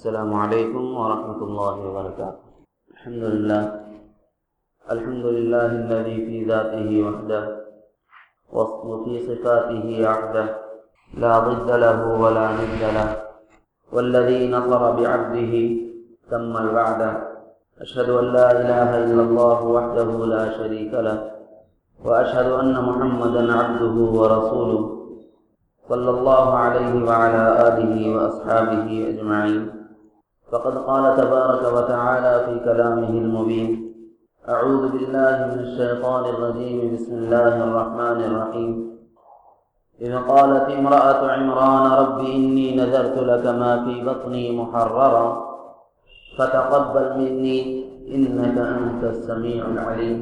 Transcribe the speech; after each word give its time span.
السلام 0.00 0.32
عليكم 0.32 0.84
ورحمة 0.96 1.40
الله 1.44 1.74
وبركاته. 1.86 2.44
الحمد 2.92 3.24
لله 3.32 3.62
الحمد 4.94 5.26
لله 5.36 5.70
الذي 5.84 6.16
في 6.26 6.36
ذاته 6.48 6.88
وحده 7.04 7.42
وفي 8.88 9.14
صفاته 9.28 9.86
وحده 10.08 10.46
لا 11.20 11.32
ضد 11.38 11.68
له 11.84 11.98
ولا 12.22 12.46
ند 12.56 12.82
له. 12.96 13.08
والذي 13.92 14.40
نصر 14.48 14.82
بعبده 14.98 15.54
تم 16.32 16.52
الوعد. 16.64 17.00
أشهد 17.84 18.08
أن 18.08 18.26
لا 18.32 18.48
إله 18.60 18.90
إلا 19.04 19.22
الله 19.28 19.58
وحده 19.76 20.10
لا 20.34 20.42
شريك 20.56 20.92
له. 20.96 21.18
وأشهد 22.00 22.48
أن 22.62 22.72
محمدا 22.88 23.42
عبده 23.52 23.96
ورسوله. 24.20 24.82
صلى 25.90 26.10
الله 26.16 26.46
عليه 26.64 26.92
وعلى 27.04 27.44
آله 27.68 27.94
وأصحابه 28.16 28.88
أجمعين. 29.12 29.79
فقد 30.50 30.78
قال 30.78 31.16
تبارك 31.16 31.62
وتعالى 31.72 32.32
في 32.46 32.64
كلامه 32.64 33.08
المبين. 33.08 33.94
أعوذ 34.48 34.88
بالله 34.88 35.36
من 35.46 35.58
الشيطان 35.66 36.24
الرجيم. 36.24 36.94
بسم 36.94 37.14
الله 37.14 37.54
الرحمن 37.64 38.18
الرحيم. 38.28 38.90
إذ 40.00 40.12
قالت 40.18 40.66
امرأة 40.70 41.20
عمران 41.32 41.84
رب 41.92 42.18
إني 42.18 42.76
نذرت 42.76 43.18
لك 43.18 43.46
ما 43.46 43.84
في 43.84 44.04
بطني 44.04 44.56
محررا. 44.56 45.26
فتقبل 46.38 47.06
مني 47.18 47.58
إنك 48.14 48.58
أنت 48.58 49.02
السميع 49.04 49.66
العليم. 49.66 50.18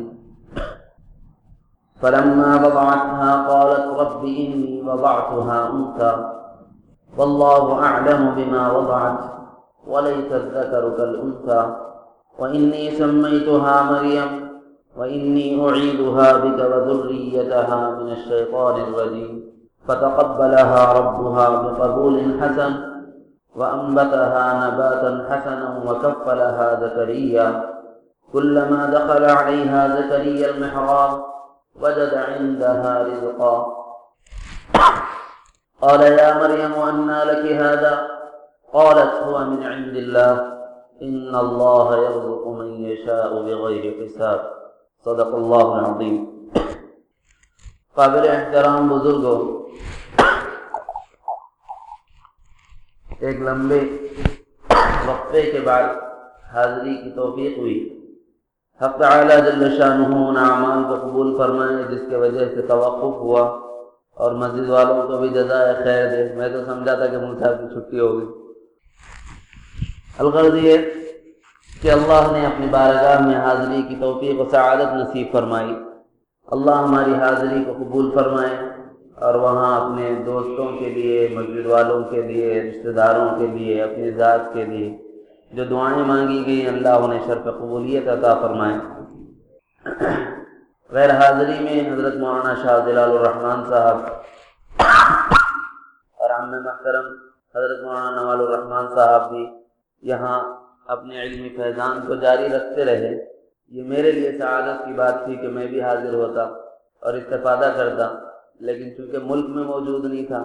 فلما 2.01 2.51
وضعتها 2.67 3.31
قالت 3.49 3.85
رب 4.01 4.25
إني 4.25 4.83
وضعتها 4.85 5.59
أنثى. 5.73 6.15
والله 7.17 7.65
أعلم 7.85 8.35
بما 8.37 8.63
وضعت. 8.73 9.21
وليس 9.87 10.33
الذكر 10.33 10.91
كالأنثى. 10.97 11.77
وإني 12.39 12.91
سميتها 12.91 13.83
مريم 13.83 14.49
وإني 14.97 15.69
أعيدها 15.69 16.33
بك 16.37 16.59
وذريتها 16.59 17.91
من 17.91 18.09
الشيطان 18.13 18.75
الرجيم. 18.81 19.49
فتقبلها 19.89 20.93
ربها 20.93 21.49
بقبول 21.49 22.17
حسن 22.41 22.73
وأنبتها 23.57 24.45
نباتا 24.63 25.27
حسنا 25.31 25.83
وكفلها 25.87 26.81
زكريا. 26.81 27.49
كلما 28.33 28.87
دخل 28.87 29.25
عليها 29.25 29.81
زكريا 29.97 30.51
المحراب 30.51 31.25
وجد 31.81 32.15
عندها 32.15 33.03
رزقا. 33.03 33.57
قال 35.83 36.01
يا 36.01 36.39
مريم 36.39 36.73
أنى 36.73 37.25
لك 37.25 37.53
هذا؟ 37.53 38.18
قالت 38.73 39.29
هو 39.29 39.39
من 39.39 39.67
عند 39.67 39.97
الله، 39.97 40.35
إن 41.03 41.35
الله 41.35 41.97
يرزق 42.03 42.47
من 42.47 42.87
يشاء 42.87 43.29
بغير 43.29 44.05
حساب. 44.05 44.39
صدق 45.05 45.35
الله 45.35 45.69
العظيم. 45.69 46.49
قابل 47.95 48.29
احترام 48.29 48.89
بزرگوں، 48.89 49.69
ایک 53.19 53.41
لمبے 53.41 53.81
وقفے 55.07 55.43
کے 55.43 55.61
بعد 55.61 55.83
حاضری 56.55 56.95
کی 56.95 57.11
توفیق 57.11 57.59
ہوئی۔ 57.59 58.11
حق 58.85 59.01
تعالی 59.01 59.35
جل 59.47 59.79
شانہ 59.79 60.05
ان 60.05 60.37
اعمال 60.37 60.85
کو 60.85 61.07
قبول 61.07 61.39
فرمائے، 61.39 61.95
جس 61.95 62.01
کے 62.11 62.17
وجہ 62.17 62.55
سے 62.55 62.63
توقف 62.63 63.03
ہوا 63.03 63.41
اور 64.15 64.33
مسجد 64.33 64.71
والوں 64.71 65.09
کو 65.09 65.19
بھی 65.19 65.29
جزائے 65.29 65.75
خیر 65.85 66.09
دے۔ 66.11 66.35
میں 66.35 66.49
تو 66.49 66.65
سمجھا 66.65 66.95
تھا 66.95 67.07
کہ 67.07 67.19
ملک 67.19 67.41
صاحب 67.41 67.61
کی 67.61 67.75
چھٹی 67.75 68.01
ہوگی۔ 68.01 68.38
الغرض 70.19 70.55
یہ 70.55 70.79
کہ 71.83 71.91
اللہ 71.91 72.33
نے 72.33 72.47
اپنی 72.47 72.67
بارگاہ 72.67 73.27
میں 73.27 73.35
حاضری 73.37 73.83
کی 73.83 73.97
توفیق 74.01 74.41
و 74.41 74.49
سعادت 74.49 74.95
نصیب 74.95 75.27
فرمائی۔ 75.33 75.75
اللہ 76.47 76.71
ہماری 76.71 77.15
حاضری 77.15 77.65
کو 77.65 77.73
قبول 77.73 78.11
فرمائے 78.15 78.57
اور 79.15 79.35
وہاں 79.35 79.71
اپنے 79.81 80.15
دوستوں 80.27 80.67
کے 80.79 80.89
لیے، 80.89 81.29
مسجد 81.35 81.67
والوں 81.67 82.03
کے 82.05 82.23
لیے، 82.23 82.63
رشتہ 82.63 82.89
داروں 82.89 83.29
کے 83.39 83.47
لیے، 83.47 83.83
اپنی 83.83 84.11
ذات 84.11 84.41
کے 84.53 84.65
لیے 84.65 84.97
جو 85.53 85.65
دعائیں 85.65 86.05
مانگی 86.05 86.47
گئی 86.47 86.67
اللہ 86.69 86.89
انہیں 86.89 87.27
شرف 87.27 87.45
قبولیت 87.45 88.09
عطا 88.09 88.35
فرمائے۔ 88.35 88.77
غیر 90.91 91.11
حاضری 91.11 91.59
میں 91.61 91.93
حضرت 91.93 92.15
مولانا 92.15 92.55
شاہ 92.63 92.87
جلال 92.87 93.11
الرحمان 93.11 93.65
صاحب 93.69 93.99
اور 96.19 96.31
عام 96.31 96.51
محترم 96.65 97.07
حضرت 97.55 97.85
مولانا 97.85 98.11
نوال 98.11 98.41
الرحمان 98.41 98.89
صاحب 98.95 99.31
بھی 99.31 99.47
یہاں 100.03 100.57
اپنے 100.87 101.23
علمی 101.23 101.49
فیضان 101.49 102.01
کو 102.07 102.15
جاری 102.15 102.49
رکھتے 102.49 102.85
رہے۔ 102.85 103.35
یہ 103.69 103.83
میرے 103.83 104.13
لیے 104.13 104.39
سعادت 104.39 104.85
کی 104.85 104.93
بات 104.93 105.25
تھی 105.25 105.37
کہ 105.37 105.49
میں 105.49 105.67
بھی 105.67 105.83
حاضر 105.83 106.15
ہوتا 106.15 106.43
اور 107.01 107.15
استفادہ 107.15 107.73
کرتا، 107.77 108.15
لیکن 108.61 108.97
چونکہ 108.97 109.19
ملک 109.23 109.49
میں 109.49 109.65
موجود 109.65 110.05
نہیں 110.05 110.27
تھا۔ 110.27 110.45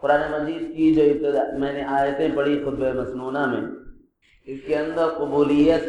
قرآن 0.00 0.20
مجید 0.32 0.76
کی 0.76 0.94
جو 0.94 1.02
ابتدا، 1.02 1.58
میں 1.58 1.72
نے 1.72 1.84
آیتیں 1.84 2.28
پڑھی 2.36 2.64
خطب 2.64 2.82
مصنوعہ 2.82 3.46
میں، 3.46 3.70
اس 4.46 4.60
کے 4.66 4.76
اندر 4.76 5.08
قبولیت 5.18 5.84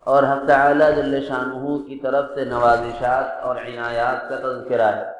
اور 0.00 0.22
حق 0.22 0.48
تعالی 0.48 0.84
جل 0.96 1.26
شاہ 1.28 1.76
کی 1.88 1.98
طرف 1.98 2.24
سے 2.34 2.44
نوازشات 2.44 3.44
اور 3.44 3.56
عنایات 3.56 4.28
کا 4.28 4.36
تذکرہ 4.36 4.90
ہے۔ 4.96 5.19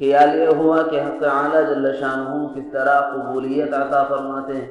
خیال 0.00 0.34
یہ 0.34 0.48
ہوا 0.58 0.82
کہ 0.90 1.00
حق 1.00 1.20
تعالی 1.20 1.60
جل 1.68 1.86
شاہ 2.00 2.24
کس 2.54 2.66
طرح 2.72 3.00
قبولیت 3.10 3.72
عطا 3.74 4.02
فرماتے 4.08 4.52
ہیں، 4.56 4.68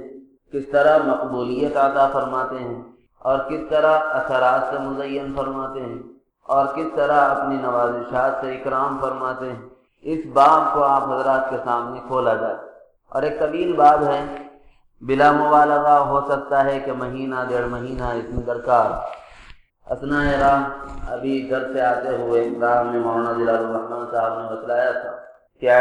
کس 0.53 0.65
طرح 0.71 0.97
مقبولیت 1.05 1.77
عطا 1.77 2.07
فرماتے 2.13 2.57
ہیں، 2.57 2.81
اور 3.21 3.37
کس 3.49 3.63
طرح 3.69 3.93
اثرات 4.19 4.61
سے 4.69 4.77
مزین 4.79 5.33
فرماتے 5.35 5.79
ہیں، 5.79 5.97
اور 6.45 6.65
کس 6.75 6.89
طرح 6.95 7.19
اپنی 7.29 7.55
نوازشات 7.61 8.31
سے 8.41 8.55
اکرام 8.55 8.97
فرماتے 9.01 9.45
ہیں۔ 9.51 9.61
اس 10.05 10.19
باب 10.33 10.73
کو 10.73 10.83
آپ 10.83 11.03
حضرات 11.11 11.49
کے 11.49 11.57
سامنے 11.63 11.99
کھولا 12.07 12.33
جائے۔ 12.33 12.55
اور 13.11 13.21
ایک 13.23 13.39
طویل 13.39 13.73
باب 13.73 14.03
ہے، 14.03 14.21
بلا 15.01 15.31
مبالغہ 15.31 15.97
ہو 16.09 16.19
سکتا 16.29 16.63
ہے 16.65 16.79
کہ 16.79 16.91
مہینہ، 16.93 17.35
ڈیڑھ 17.47 17.67
مہینہ 17.67 18.03
اس 18.19 18.29
میں 18.33 18.43
درکار۔ 18.43 18.89
اسنا 19.91 20.23
راہ 20.39 21.11
ابھی 21.13 21.49
گھر 21.49 21.73
سے 21.73 21.81
آتے 21.81 22.15
ہوئے 22.17 22.49
راہ 22.61 22.83
میں 22.83 22.99
مولانا 22.99 23.31
جلال 23.37 23.65
الرحمان 23.65 24.05
صاحب 24.11 24.39
نے 24.39 24.55
بتلایا 24.55 24.91
تھا 24.91 25.11
کیا 25.59 25.77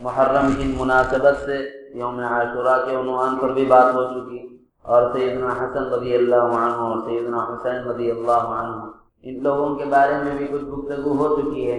محرم 0.00 0.54
کی 0.56 0.72
مناسبت 0.80 1.36
سے 1.44 1.56
یوم 1.94 2.18
عاشورہ 2.20 2.76
کے 2.86 2.94
عنوان 2.96 3.38
پر 3.38 3.52
بھی 3.52 3.64
بات 3.64 3.94
ہو 3.94 4.04
چکی 4.04 4.58
اور 4.82 5.02
سیدنا 5.12 5.48
حسن 5.48 5.92
رضی 5.92 6.14
اللہ 6.16 6.36
عنہ 6.36 6.74
اور 6.86 6.96
سیدنا 7.06 7.44
حسین 7.44 7.88
رضی 7.88 8.10
اللہ 8.10 8.48
عنہ، 8.60 8.90
ان 9.22 9.42
لوگوں 9.42 9.74
کے 9.74 9.84
بارے 9.84 10.14
میں 10.24 10.34
بھی 10.38 10.46
کچھ 10.46 10.64
گفتگو 10.64 11.12
ہو 11.18 11.28
چکی 11.36 11.70
ہے۔ 11.70 11.78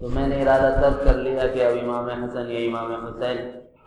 تو 0.00 0.08
میں 0.14 0.26
نے 0.28 0.42
ارادہ 0.42 0.70
تب 0.82 1.04
کر 1.04 1.14
لیا 1.14 1.46
کہ 1.46 1.66
اب 1.66 1.74
امام 1.82 2.08
حسن 2.24 2.50
یا 2.50 2.58
امام 2.68 3.06
حسین 3.06 3.36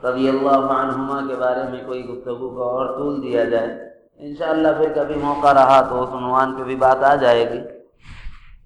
رضی 0.05 0.29
اللہ 0.29 0.71
عنہما 0.79 1.19
کے 1.27 1.35
بارے 1.35 1.63
میں 1.71 1.79
کوئی 1.85 2.05
گفتگو 2.09 2.49
کو 2.49 2.69
اور 2.69 2.97
طول 2.97 3.21
دیا 3.23 3.43
جائے۔ 3.43 3.92
انشاءاللہ 4.17 4.67
پھر 4.77 4.93
کبھی 4.95 5.15
موقع 5.15 5.53
رہا 5.53 5.81
تو 5.89 6.03
اس 6.03 6.09
عنوان 6.13 6.55
پہ 6.55 6.63
بھی 6.63 6.75
بات 6.75 7.03
آ 7.03 7.15
جائے 7.15 7.49
گی۔ 7.49 7.61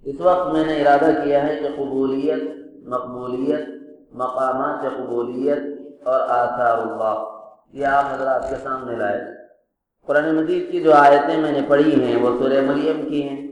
اس 0.04 0.22
وقت 0.22 0.54
میں 0.54 0.66
نے 0.66 0.82
ارادہ 0.82 1.10
کیا 1.24 1.48
ہے 1.48 1.56
کہ 1.56 1.68
قبولیت، 1.76 2.42
مقبولیت، 2.88 3.68
مقامات 4.12 4.86
قبولیت 4.98 5.58
اور 6.08 6.20
آثار 6.20 6.78
اللہ، 6.78 7.24
یہ 7.74 7.86
آپ 7.86 8.06
حضرات 8.14 8.50
کے 8.50 8.56
سامنے 8.64 8.96
لائے۔ 8.96 9.22
قرآن 10.06 10.36
مجید 10.36 10.72
کی 10.72 10.84
جو 10.84 10.94
آیتیں 10.94 11.42
میں 11.42 11.52
نے 11.52 11.62
پڑھی 11.68 12.06
ہیں، 12.06 12.22
وہ 12.22 12.30
سورہ 12.40 12.62
مریم 12.62 13.10
کی 13.10 13.30
ہیں۔ 13.30 13.48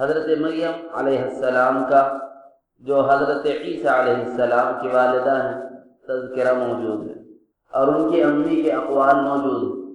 حضرت 0.00 0.38
مریم 0.38 0.72
علیہ 0.94 1.18
السلام 1.18 1.84
کا 1.90 2.18
جو 2.78 3.10
حضرت 3.10 3.46
عیسیٰ 3.46 3.94
علیہ 4.00 4.14
السلام 4.14 4.80
کی 4.82 4.88
والدہ 4.88 5.44
ہیں، 5.44 5.60
تذکرہ 6.08 6.52
موجود 6.52 7.08
ہے 7.08 7.14
اور 7.72 7.88
ان 7.88 8.10
کی 8.10 8.22
امی 8.22 8.62
کے 8.62 8.72
اقوال 8.72 9.16
موجود 9.16 9.62
ہیں۔ 9.62 9.87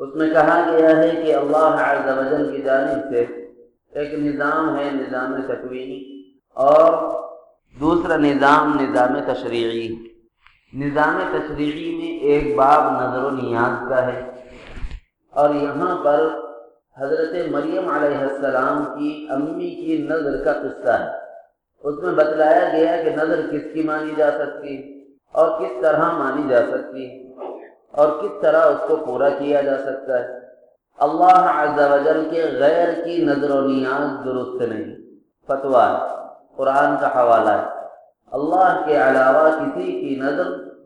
اس 0.00 0.14
میں 0.16 0.28
کہا 0.34 0.58
گیا 0.66 0.90
ہے 0.96 1.10
کہ 1.14 1.34
اللہ 1.34 1.80
عز 1.84 2.06
و 2.10 2.22
جل 2.30 2.50
کی 2.52 2.62
جانب 2.62 3.00
سے 3.10 3.24
ایک 3.92 4.12
نظام 4.16 4.76
ہے، 4.76 4.90
نظام 4.92 5.34
تکوینی، 5.48 6.00
اور 6.56 6.92
دوسرا 7.76 8.16
نظام 8.18 8.76
نظام 8.80 9.18
تشریعی۔ 9.26 9.88
نظام 10.72 11.18
تشریعی 11.32 11.90
میں 11.96 12.12
ایک 12.28 12.54
باب 12.56 12.82
نظر 12.92 13.24
و 13.24 13.30
نیاز 13.32 13.88
کا 13.88 14.06
ہے، 14.06 14.20
اور 15.32 15.54
یہاں 15.56 15.94
پر 16.04 16.26
حضرت 16.96 17.34
مریم 17.50 17.88
علیہ 17.90 18.20
السلام 18.20 18.84
کی 18.94 19.10
امی 19.30 19.70
کی 19.76 19.96
نظر 20.08 20.42
کا 20.44 20.52
قصہ 20.52 20.98
ہے۔ 21.00 21.18
اس 21.84 22.02
میں 22.02 22.12
بتلایا 22.14 22.68
گیا 22.72 22.96
کہ 23.02 23.16
نظر 23.16 23.40
کس 23.50 23.72
کی 23.74 23.82
مانی 23.82 24.12
جا 24.16 24.30
سکتی، 24.38 24.76
اور 25.34 25.58
کس 25.60 25.80
طرح 25.82 26.10
مانی 26.18 26.48
جا 26.48 26.66
سکتی۔ 26.66 27.08
اور 27.92 28.08
کس 28.08 28.42
طرح 28.42 28.58
اس 28.58 28.88
کو 28.88 28.96
پورا 28.96 29.28
کیا 29.28 29.60
جا 29.60 29.76
سکتا 29.76 30.18
ہے؟ 30.18 30.40
اللہ 30.98 31.32
عز 31.32 31.92
و 31.92 31.96
جل 32.04 32.28
کے 32.30 32.42
غیر 32.58 33.04
کی 33.04 33.24
نظر 33.24 33.54
و 33.54 33.60
نیاز 33.60 34.24
درست 34.24 34.62
نہیں۔ 34.62 34.96
فتویٰ 35.46 36.08
قرآن 36.56 36.96
کا 37.00 37.20
حوالہ 37.20 37.50
ہے۔ 37.50 37.64
اللہ 38.32 38.82
کے 38.86 38.96
علاوہ 38.96 39.50
کسی 39.50 39.92
کی 39.92 40.20
نظر 40.20 40.44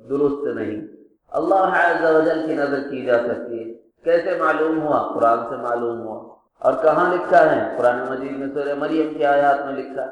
درست 0.08 0.56
نہیں۔ 0.56 0.86
اللہ 1.32 1.54
عز 1.54 2.14
و 2.14 2.20
جل 2.20 2.46
کی 2.46 2.54
نظر 2.54 2.88
کی 2.90 3.04
جا 3.04 3.18
سکتی 3.18 3.58
ہے۔ 3.58 3.74
کیسے 4.04 4.38
معلوم 4.38 4.82
ہوا؟ 4.82 5.12
قرآن 5.14 5.38
سے 5.48 5.56
معلوم 5.56 6.00
ہوا۔ 6.00 6.34
اور 6.58 6.72
کہاں 6.82 7.14
لکھا 7.14 7.56
ہے؟ 7.56 7.78
قرآن 7.78 8.04
مجید 8.10 8.36
میں 8.36 8.46
سورہ 8.54 8.74
مریم 8.74 9.14
کی 9.14 9.24
آیات 9.24 9.66
میں 9.66 9.74
لکھا 9.74 10.02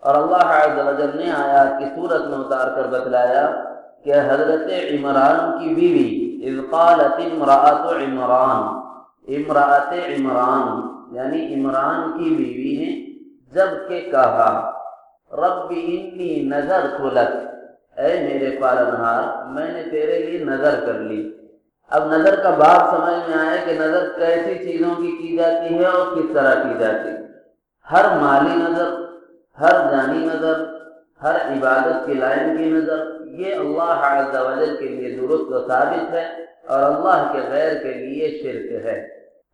اور 0.00 0.14
اللہ 0.14 0.36
عز 0.36 0.86
و 0.86 0.92
جل 0.92 1.10
نے 1.14 1.32
آیات 1.32 1.78
کی 1.78 1.84
صورت 1.84 2.20
میں 2.20 2.38
اتار 2.38 2.76
کر 2.76 2.86
بتلایا 2.86 3.64
کہ 4.04 4.14
حضرت 4.14 4.72
عمران 4.90 5.58
کی 5.58 5.74
بیوی 5.74 6.21
اذ 6.48 6.56
قالت 6.70 7.18
امراۃ 7.24 7.84
عمران 7.96 8.60
امراۃ 9.36 9.92
عمران 10.06 10.66
یعنی 11.16 11.40
عمران 11.54 12.00
کی 12.12 12.34
بیوی 12.34 12.74
نے 12.76 12.90
جبکہ 13.52 14.10
کہا 14.10 14.50
رب 15.30 15.70
انی 15.70 16.30
نظر 16.48 16.86
لک، 17.12 17.32
اے 17.98 18.12
میرے 18.22 18.50
پالنہار، 18.60 19.22
میں 19.54 19.70
نے 19.72 19.82
تیرے 19.90 20.18
لیے 20.18 20.44
نظر 20.44 20.78
کر 20.86 20.98
لی۔ 21.00 21.22
اب 21.92 22.06
نظر 22.12 22.34
کا 22.42 22.50
بات 22.58 22.90
سمجھ 22.90 23.28
میں 23.28 23.38
آئے 23.38 23.58
کہ 23.64 23.72
نظر 23.78 24.08
کیسی 24.16 24.54
چیزوں 24.58 24.94
کی 24.96 25.10
کی 25.16 25.36
جاتی 25.36 25.78
ہے 25.78 25.84
اور 25.84 26.14
کس 26.14 26.34
طرح 26.34 26.54
کی 26.62 26.78
جاتی۔ 26.78 27.08
ہے 27.08 27.20
ہر 27.86 28.04
مالی 28.20 28.54
نظر 28.56 28.90
ہر 29.58 29.78
جانی 29.90 30.24
نظر 30.26 30.62
ہر 31.22 31.34
عبادت 31.34 32.06
کی 32.06 32.14
لائن 32.14 32.56
کی 32.56 32.64
نظر، 32.64 33.06
یہ 33.24 33.54
اللہ 33.54 33.82
عز 33.82 34.36
و 34.40 34.64
جل 34.64 34.76
کے 34.76 34.88
لیے 34.88 35.16
درست 35.16 35.52
و 35.52 35.68
ثابت 35.68 36.12
ہے 36.12 36.26
اور 36.68 36.82
اللہ 36.82 37.32
کے 37.32 37.38
غیر 37.50 37.82
کے 37.82 37.94
لیے 37.94 38.42
شرک 38.42 38.86
ہے۔ 38.86 39.08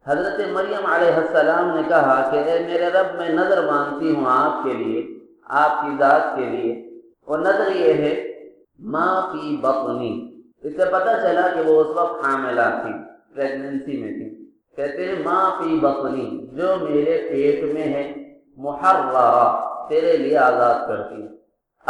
حضرت 0.06 0.40
مریم 0.52 0.86
علیہ 0.86 1.12
السلام 1.12 1.76
نے 1.76 1.82
کہا 1.88 2.28
کہ 2.32 2.36
اے 2.36 2.58
میرے 2.58 2.86
رب، 2.86 3.18
میں 3.18 3.28
نظر 3.28 3.66
مانگتی 3.66 4.14
ہوں 4.14 4.24
آپ 4.28 4.64
کے 4.64 4.72
لیے، 4.72 5.06
آپ 5.44 5.82
کی 5.82 5.90
ذات 5.98 6.36
کے 6.36 6.44
لیے۔ 6.44 7.00
وہ 7.26 7.36
نظر 7.36 7.76
یہ 7.76 7.94
ہے 7.94 8.44
ماں 8.78 9.22
فی 9.22 9.56
بطنی۔ 9.56 10.42
اس 10.62 10.72
سے 10.72 10.84
پتہ 10.92 11.10
چلا 11.22 11.48
کہ 11.54 11.60
وہ 11.60 11.80
اس 11.80 11.96
وقت 11.96 12.24
حاملہ 12.24 12.82
تھی 12.82 12.92
پریگننسی 13.34 14.02
میں 14.02 14.12
تھی۔ 14.12 14.50
کہتے 14.76 15.04
ہیں 15.04 15.14
ماں 15.24 15.50
فی 15.50 15.78
بطنی، 15.80 16.46
جو 16.52 16.74
میرے 16.80 17.28
پیٹ 17.30 17.74
میں 17.74 17.82
ہے، 17.82 18.12
محررہ، 18.56 19.60
تیرے 19.88 20.16
لیے 20.16 20.38
آزاد 20.38 20.88
کرتی۔ 20.88 21.37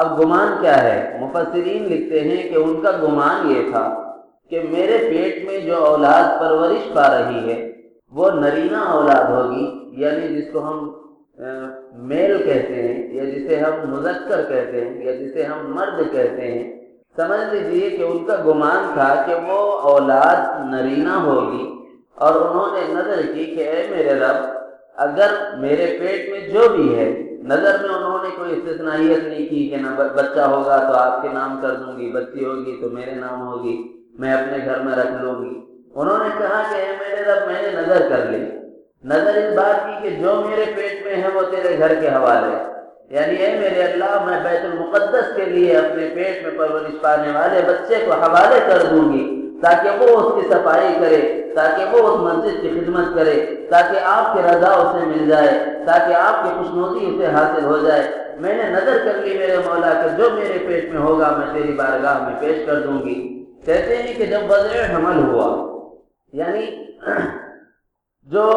اب 0.00 0.18
گمان 0.18 0.48
کیا 0.60 0.76
ہے؟ 0.82 0.98
مفسرین 1.20 1.84
لکھتے 1.84 2.20
ہیں 2.20 2.42
کہ 2.48 2.56
ان 2.56 2.80
کا 2.82 2.90
گمان 3.02 3.50
یہ 3.50 3.70
تھا 3.70 3.82
کہ 4.50 4.60
میرے 4.70 4.98
پیٹ 5.08 5.44
میں 5.46 5.58
جو 5.60 5.84
اولاد 5.86 6.38
پرورش 6.40 6.92
پا 6.94 7.06
رہی 7.08 7.50
ہے، 7.50 7.56
وہ 8.12 8.30
نرینہ 8.30 8.82
اولاد 8.90 9.30
ہوگی 9.30 9.66
یعنی 10.02 10.28
جس 10.28 10.52
کو 10.52 10.66
ہم 10.68 10.78
میل 12.08 12.36
کہتے 12.44 12.82
ہیں، 12.82 12.96
یا 13.14 13.24
جسے 13.24 13.56
ہم 13.56 13.90
مذکر 13.90 14.42
کہتے 14.48 14.84
ہیں، 14.84 15.04
یا 15.04 15.12
جسے 15.14 15.42
ہم 15.44 15.72
مرد 15.74 16.00
کہتے 16.12 16.50
ہیں۔ 16.52 16.64
سمجھ 17.16 17.40
لیجیے 17.52 17.90
کہ 17.90 18.02
ان 18.02 18.24
کا 18.24 18.36
گمان 18.46 18.92
تھا 18.94 19.12
کہ 19.26 19.34
وہ 19.46 19.58
اولاد 19.90 20.40
نرینہ 20.70 21.16
ہوگی 21.24 21.66
اور 22.16 22.40
انہوں 22.40 22.74
نے 22.74 22.82
نظر 22.94 23.20
کی 23.34 23.44
کہ 23.44 23.68
اے 23.68 23.86
میرے 23.90 24.14
رب، 24.20 24.44
اگر 25.06 25.34
میرے 25.60 25.86
پیٹ 26.00 26.28
میں 26.30 26.40
جو 26.48 26.68
بھی 26.76 26.94
ہے 26.98 27.08
نظر 27.48 27.76
میں 27.82 27.94
انہوں 27.94 28.18
نے 28.22 28.30
کوئی 28.36 28.52
استثنائیت 28.52 29.24
نہیں 29.24 29.46
کی 29.46 29.68
کہ 29.68 29.76
نہ 29.76 30.02
بچہ 30.16 30.40
ہوگا 30.40 30.76
تو 30.76 30.92
آپ 30.92 31.22
کے 31.22 31.28
نام 31.32 31.58
کر 31.62 31.70
دوں 31.70 31.98
گی، 31.98 32.12
بچی 32.12 32.44
ہوگی 32.44 32.78
تو 32.82 32.90
میرے 32.90 33.14
نام 33.14 33.46
ہوگی، 33.46 33.82
میں 34.18 34.32
اپنے 34.32 34.64
گھر 34.64 34.78
میں 34.78 34.92
رکھ 34.96 35.22
لوں 35.22 35.44
گی۔ 35.44 35.60
انہوں 35.94 36.18
نے 36.18 36.28
کہا 36.38 36.62
کہ 36.70 36.74
اے 36.74 36.92
میرے 36.98 37.22
رب، 37.22 37.46
میں 37.46 37.62
نے 37.62 37.80
نظر 37.80 38.08
کر 38.08 38.26
لی۔ 38.30 38.44
نظر 39.04 39.34
اس 39.34 39.56
بات 39.56 39.86
کی 39.86 40.08
کہ 40.08 40.16
جو 40.16 40.42
میرے 40.50 40.64
پیٹ 40.76 41.06
میں 41.06 41.22
ہے 41.22 41.28
وہ 41.34 41.42
تیرے 41.42 41.78
گھر 41.78 41.94
کے 41.94 42.08
حوالے۔ 42.08 42.56
یعنی 43.14 43.34
اے 43.34 43.58
میرے 43.58 43.82
اللہ، 43.82 44.24
میں 44.24 44.40
بیت 44.42 44.64
المقدس 44.64 45.36
کے 45.36 45.44
لیے 45.44 45.76
اپنے 45.76 46.08
پیٹ 46.14 46.46
میں 46.46 46.58
پرورش 46.58 47.00
پانے 47.00 47.30
والے 47.34 47.60
بچے 47.66 47.94
کو 48.06 48.12
حوالے 48.12 48.60
کر 48.66 48.78
دوں 48.90 49.12
گی۔ 49.12 49.38
تاکہ 49.62 49.90
وہ 50.00 50.20
اس 50.20 50.32
کی 50.34 50.49
صفائی 50.49 50.94
کرے، 51.00 51.52
تاکہ 51.55 51.84
وہ 51.93 52.08
اس 52.08 52.20
مسجد 52.20 52.62
کی 52.62 52.69
خدمت 52.69 53.14
کرے، 53.14 53.66
تاکہ 53.70 53.99
آپ 54.05 54.32
کی 54.32 54.43
رضا 54.43 54.69
اسے 54.69 55.06
مل 55.06 55.28
جائے، 55.28 55.76
تاکہ 55.87 56.12
آپ 56.12 56.44
کی 56.44 56.49
خوشنودی 56.58 57.06
اسے 57.06 57.26
حاصل 57.26 57.64
ہو 57.64 57.78
جائے۔ 57.78 58.02
میں 58.40 58.56
نے 58.56 58.62
نظر 58.62 58.99
کر 59.05 59.19
لی 59.19 59.38
میرے 59.38 59.56
مولا 59.56 60.02
کہ 60.02 60.16
جو 60.16 60.31
میرے 60.34 60.58
پیٹ 60.69 60.93
میں 60.93 61.00
ہوگا 61.00 61.37
میں 61.37 61.55
تیری 61.55 61.72
بارگاہ 61.72 62.28
میں 62.28 62.40
پیش 62.40 62.66
کر 62.66 62.81
دوں 62.81 62.99
گی۔ 62.99 63.44
کہتے 63.64 63.96
ہیں 63.96 64.14
کہ 64.14 64.26
جب 64.26 64.40
وضع 64.49 64.94
حمل 64.94 65.28
ہوا 65.28 65.78
یعنی 66.32 66.66
جو 68.22 68.50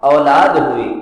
اولاد 0.00 0.58
ہوئی، 0.58 1.00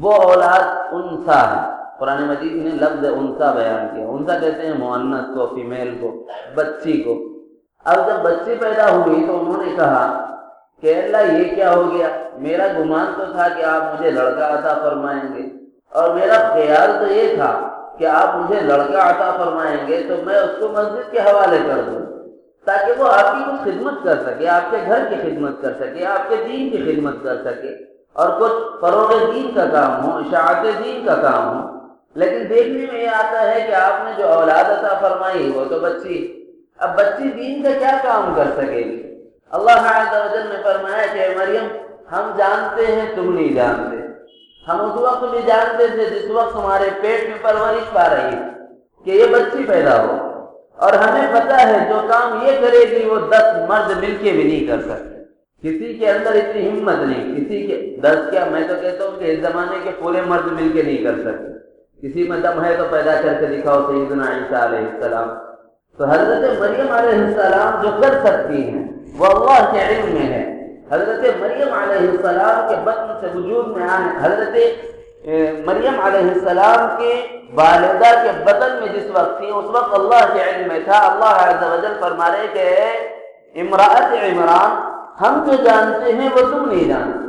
وہ 0.00 0.12
اولاد 0.12 0.92
انسا 0.92 1.40
ہے۔ 1.50 1.72
قرآن 2.00 2.22
مجید 2.22 2.52
نے 2.52 2.70
لفظ 2.70 3.04
انسا 3.04 3.52
بیان 3.52 3.96
کیا۔ 3.96 4.06
انسا 4.06 4.38
کہتے 4.38 4.66
ہیں 4.66 4.78
معنس 4.78 5.26
کو 5.34 5.46
فیمیل 5.46 5.98
کو، 6.00 6.28
بچی 6.54 7.02
کو۔ 7.02 7.31
اب 7.84 7.96
جب 8.06 8.22
بچی 8.22 8.54
پیدا 8.60 8.90
ہوئی 8.90 9.24
تو 9.26 9.40
انہوں 9.40 9.64
نے 9.66 9.72
کہا 9.76 10.24
کہ 10.80 11.02
اللہ 11.02 11.32
یہ 11.32 11.54
کیا 11.54 11.74
ہو 11.74 11.94
گیا؟ 11.94 12.08
میرا 12.38 12.66
گمان 12.78 13.06
تو 13.16 13.24
تھا 13.32 13.48
کہ 13.48 13.64
آپ 13.64 13.82
مجھے 13.82 14.10
لڑکا 14.10 14.54
عطا 14.54 14.74
فرمائیں 14.82 15.34
گے۔ 15.34 15.48
اور 15.90 16.14
میرا 16.14 16.48
خیال 16.52 16.90
تو 16.98 17.12
یہ 17.12 17.36
تھا 17.36 17.68
کہ 17.98 18.06
آپ 18.06 18.36
مجھے 18.36 18.60
لڑکا 18.60 19.10
عطا 19.10 19.44
فرمائیں 19.44 19.86
گے 19.86 20.02
تو 20.08 20.14
میں 20.24 20.38
اس 20.38 20.50
کو 20.60 20.68
مسجد 20.68 21.12
کے 21.12 21.18
حوالے 21.18 21.58
کر 21.66 21.80
دوں۔ 21.90 22.28
تاکہ 22.64 23.02
وہ 23.02 23.08
آپ 23.08 23.34
کی 23.34 23.44
کچھ 23.46 23.62
خدمت 23.64 23.94
کر 24.04 24.22
سکے، 24.26 24.48
آپ 24.48 24.70
کے 24.70 24.76
گھر 24.86 25.04
کی 25.08 25.14
خدمت 25.22 25.62
کر 25.62 25.72
سکے، 25.80 26.06
آپ 26.06 26.28
کے 26.28 26.36
دین 26.36 26.70
کی 26.70 26.92
خدمت 26.92 27.14
کر 27.22 27.36
سکے۔ 27.44 27.68
اور 28.12 28.40
کچھ 28.40 28.52
فروغ 28.80 29.32
دین 29.32 29.50
کا 29.54 29.64
کام 29.72 30.04
ہو، 30.04 30.18
اشاعت 30.18 30.84
دین 30.84 31.06
کا 31.06 31.14
کام 31.14 31.62
ہو۔ 31.62 31.78
لیکن 32.14 32.48
دیکھنے 32.48 32.86
میں 32.92 33.02
یہ 33.02 33.08
آتا 33.08 33.54
ہے 33.54 33.64
کہ 33.68 33.74
آپ 33.74 34.04
نے 34.04 34.10
جو 34.16 34.28
اولاد 34.28 34.64
عطا 34.64 34.98
فرمائی 35.00 35.52
وہ 35.54 35.64
تو 35.70 35.78
بچی۔ 35.78 36.38
اب 36.82 36.96
بچی 36.96 37.30
دین 37.30 37.62
کا 37.62 37.68
کیا 37.78 37.98
کام 38.02 38.34
کر 38.36 38.44
سکے 38.56 38.78
گی؟ 38.78 39.24
اللہ 39.50 39.70
عز 39.70 40.16
و 40.16 40.36
جل 40.36 40.46
نے 40.48 40.62
فرمایا 40.62 41.06
کہ 41.12 41.38
مریم، 41.38 41.68
ہم 42.12 42.30
جانتے 42.36 42.86
ہیں، 42.86 43.16
تم 43.16 43.34
نہیں 43.34 43.54
جانتے۔ 43.54 43.96
ہم 44.68 44.84
اس 44.84 45.00
وقت 45.00 45.24
بھی 45.30 45.38
جانتے 45.46 45.86
تھے 45.86 46.04
جس 46.04 46.30
وقت 46.30 46.52
تمہارے 46.52 46.90
پیٹ 47.02 47.28
میں 47.28 47.38
پرورش 47.42 47.92
پا 47.92 48.08
رہی 48.08 48.36
کہ 49.04 49.10
یہ 49.10 49.26
بچی 49.26 49.64
پیدا 49.68 50.04
ہو۔ 50.04 50.44
اور 50.76 50.92
ہمیں 50.92 51.40
پتا 51.40 51.68
ہے، 51.68 51.88
جو 51.88 52.00
کام 52.08 52.46
یہ 52.46 52.50
کرے 52.60 52.90
گی، 52.90 53.04
وہ 53.04 53.16
دس 53.30 53.44
مرد 53.68 53.98
مل 53.98 54.16
کے 54.20 54.32
بھی 54.32 54.42
نہیں 54.42 54.66
کر 54.66 54.82
سکتے۔ 54.82 55.22
کسی 55.62 55.94
کے 55.94 56.10
اندر 56.10 56.32
اتنی 56.32 56.68
ہمت 56.68 56.98
نہیں، 56.98 57.36
کسی 57.36 57.66
کے 57.66 57.96
دس 58.02 58.16
کیا؟ 58.30 58.44
میں 58.44 58.68
تو 58.68 58.74
کہتا 58.80 59.04
ہوں 59.04 59.20
کہ 59.20 59.24
اس 59.24 59.38
زمانے 59.38 59.76
کے 59.84 59.90
پورے 59.98 60.20
مرد 60.20 60.52
مل 60.52 60.68
کے 60.72 60.82
نہیں 60.82 61.04
کر 61.04 61.14
سکتے۔ 61.20 61.52
کسی 62.00 62.28
میں 62.28 62.40
دم 62.40 62.64
ہے 62.64 62.76
تو 62.76 62.84
پیدا 62.90 63.14
کر 63.14 63.34
کے 63.40 63.46
دکھاؤ 63.46 63.82
سیدنا 63.86 64.24
عیسیٰ 64.24 64.60
علیہ 64.60 64.88
السلام۔ 64.94 65.51
تو 66.02 66.06
حضرت 66.10 66.60
مریم 66.60 66.92
علیہ 66.92 67.18
السلام 67.24 67.82
جو 67.82 67.90
کر 68.00 68.14
سکتی 68.22 68.62
ہیں، 68.68 68.82
وہ 69.18 69.26
اللہ 69.26 69.58
کے 69.72 69.82
علم 69.82 70.06
میں 70.14 70.24
ہے 70.30 70.40
حضرت 70.92 71.26
مریم 71.40 71.74
علیہ 71.80 72.08
السلام 72.08 72.68
کے 72.68 72.76
بطن 72.84 73.12
سے 73.20 73.26
وجود 73.34 73.68
میں 73.76 73.86
آنے 73.88 74.10
حضرت 74.22 74.56
مریم 75.66 76.00
علیہ 76.06 76.26
السلام 76.30 76.88
کے 76.98 77.12
والدہ 77.54 78.10
کے 78.22 78.32
بطن 78.44 78.74
میں 78.80 78.92
جس 78.94 79.06
وقت 79.14 79.38
تھی، 79.38 79.50
اس 79.50 79.70
وقت 79.76 79.94
اللہ 80.00 80.24
کے 80.32 80.42
علم 80.48 80.68
میں 80.68 80.80
تھا۔ 80.84 80.98
اللہ 81.10 81.38
عز 81.44 81.62
و 81.70 81.76
جل 81.82 81.94
فرما 82.00 82.30
رہے 82.32 82.46
کہ 82.52 82.66
امراط 83.62 84.12
عمران، 84.24 84.70
ہم 85.22 85.42
جو 85.46 85.62
جانتے 85.64 86.12
ہیں 86.12 86.28
وہ 86.34 86.50
تم 86.50 86.70
نہیں 86.70 86.88
جانتے۔ 86.88 87.21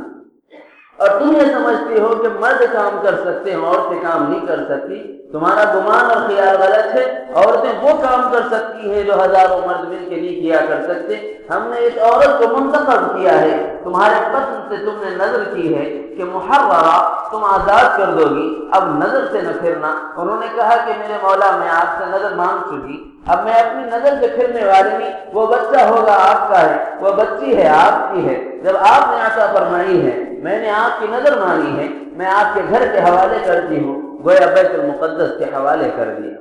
اور 0.96 1.08
تم 1.08 1.36
یہ 1.36 1.52
سمجھتی 1.52 2.00
ہو 2.00 2.08
کہ 2.22 2.28
مرد 2.40 2.72
کام 2.72 2.98
کر 3.02 3.14
سکتے 3.16 3.50
ہیں، 3.50 3.58
عورتیں 3.58 4.02
کام 4.02 4.30
نہیں 4.30 4.46
کر 4.46 4.60
سکتی۔ 4.68 5.22
تمہارا 5.32 5.72
گمان 5.74 6.04
اور 6.04 6.28
خیال 6.28 6.56
غلط 6.56 6.94
ہے، 6.94 7.24
عورتیں 7.34 7.72
وہ 7.82 8.02
کام 8.02 8.32
کر 8.32 8.42
سکتی 8.50 8.94
ہیں 8.94 9.02
جو 9.02 9.24
ہزاروں 9.24 9.68
مرد 9.68 9.88
مل 9.88 10.06
کے 10.08 10.16
نہیں 10.16 10.40
کیا 10.40 10.56
کر 10.68 10.82
سکتے۔ 10.82 11.38
ہم 11.50 11.70
نے 11.74 11.86
اس 11.86 11.92
عورت 11.98 12.38
کو 12.38 12.56
منتخب 12.56 13.16
کیا 13.18 13.40
ہے۔ 13.40 13.80
تمہارے 13.84 14.14
پسند 14.32 14.70
سے 14.70 14.76
تم 14.76 15.04
نے 15.04 15.10
نظر 15.10 15.44
کی 15.54 15.74
ہے 15.76 15.84
کہ 16.16 16.24
محرہ 16.24 17.13
تم 17.30 17.44
آزاد 17.44 17.98
کر 17.98 18.12
دو 18.12 18.34
گی۔ 18.34 18.68
اب 18.72 18.98
نظر 19.04 19.26
سے 19.32 19.40
نہ 19.40 19.48
پھرنا۔ 19.60 20.12
انہوں 20.16 20.40
نے 20.40 20.46
کہا 20.56 20.76
کہ 20.86 20.92
میرے 20.98 21.12
مولا، 21.22 21.56
میں 21.56 21.68
آپ 21.68 21.98
سے 21.98 22.04
نظر 22.10 22.34
مانگ 22.34 22.58
چکی۔ 22.58 23.10
اب 23.26 23.44
میں 23.44 23.52
اپنی 23.52 23.82
نظر 23.84 24.14
سے 24.20 24.26
پھرنے 24.36 24.64
والی 24.64 24.98
نہیں، 24.98 25.12
وہ 25.32 25.46
بچہ 25.46 25.80
ہوگا 25.80 26.18
آپ 26.30 26.48
کا 26.48 26.70
ہے، 26.70 26.84
وہ 27.00 27.10
بچی 27.12 27.56
ہے 27.56 27.68
آپ 27.68 28.14
کی 28.14 28.28
ہے۔ 28.28 28.58
جب 28.64 28.76
آپ 28.76 29.08
نے 29.10 29.20
آشا 29.20 29.52
فرمائی 29.52 30.06
ہے، 30.06 30.24
میں 30.42 30.58
نے 30.58 30.70
آپ 30.70 31.00
کی 31.00 31.06
نظر 31.10 31.38
مانی 31.38 31.78
ہے، 31.78 31.88
میں 32.12 32.26
آپ 32.26 32.54
کے 32.54 32.60
گھر 32.68 32.86
کے 32.92 32.98
حوالے 32.98 33.38
کرتی 33.46 33.84
ہوں۔ 33.84 34.18
گویا 34.24 34.46
بیت 34.46 34.70
المقدس 34.70 35.38
کے 35.38 35.44
حوالے 35.44 35.90
کر 35.96 36.14
دیا۔ 36.18 36.36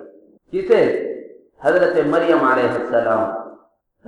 کسے؟ 0.52 1.10
حضرت 1.64 2.06
مریم 2.06 2.44
علیہ 2.44 2.70
السلام۔ 2.70 3.24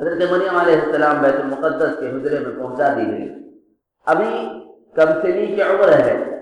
حضرت 0.02 0.32
مریم 0.32 0.58
علیہ 0.58 0.82
السلام 0.82 1.18
بیت 1.22 1.36
المقدس 1.36 2.00
کے 2.00 2.10
حجرے 2.10 2.40
میں 2.40 2.60
پہنچا 2.60 2.94
دی 2.98 3.08
گئی۔ 3.08 3.30
ابھی 4.06 4.48
کم 4.96 5.22
سنی 5.22 5.46
کی 5.46 5.62
عمر 5.62 5.90
ہے۔ 5.90 6.35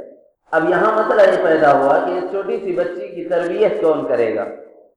اب 0.54 0.70
یہاں 0.70 0.98
مسئلہ 0.98 1.22
یہ 1.22 1.48
پیدا 1.48 1.82
ہوا 1.82 2.00
کہ 2.06 2.12
اس 2.12 2.24
چھوٹی 2.32 2.60
سی 2.64 2.76
بچی 2.76 3.08
کی 3.08 3.24
تربیت 3.24 3.82
کون 3.82 4.08
کرے 4.08 4.36
گا؟ 4.36 4.46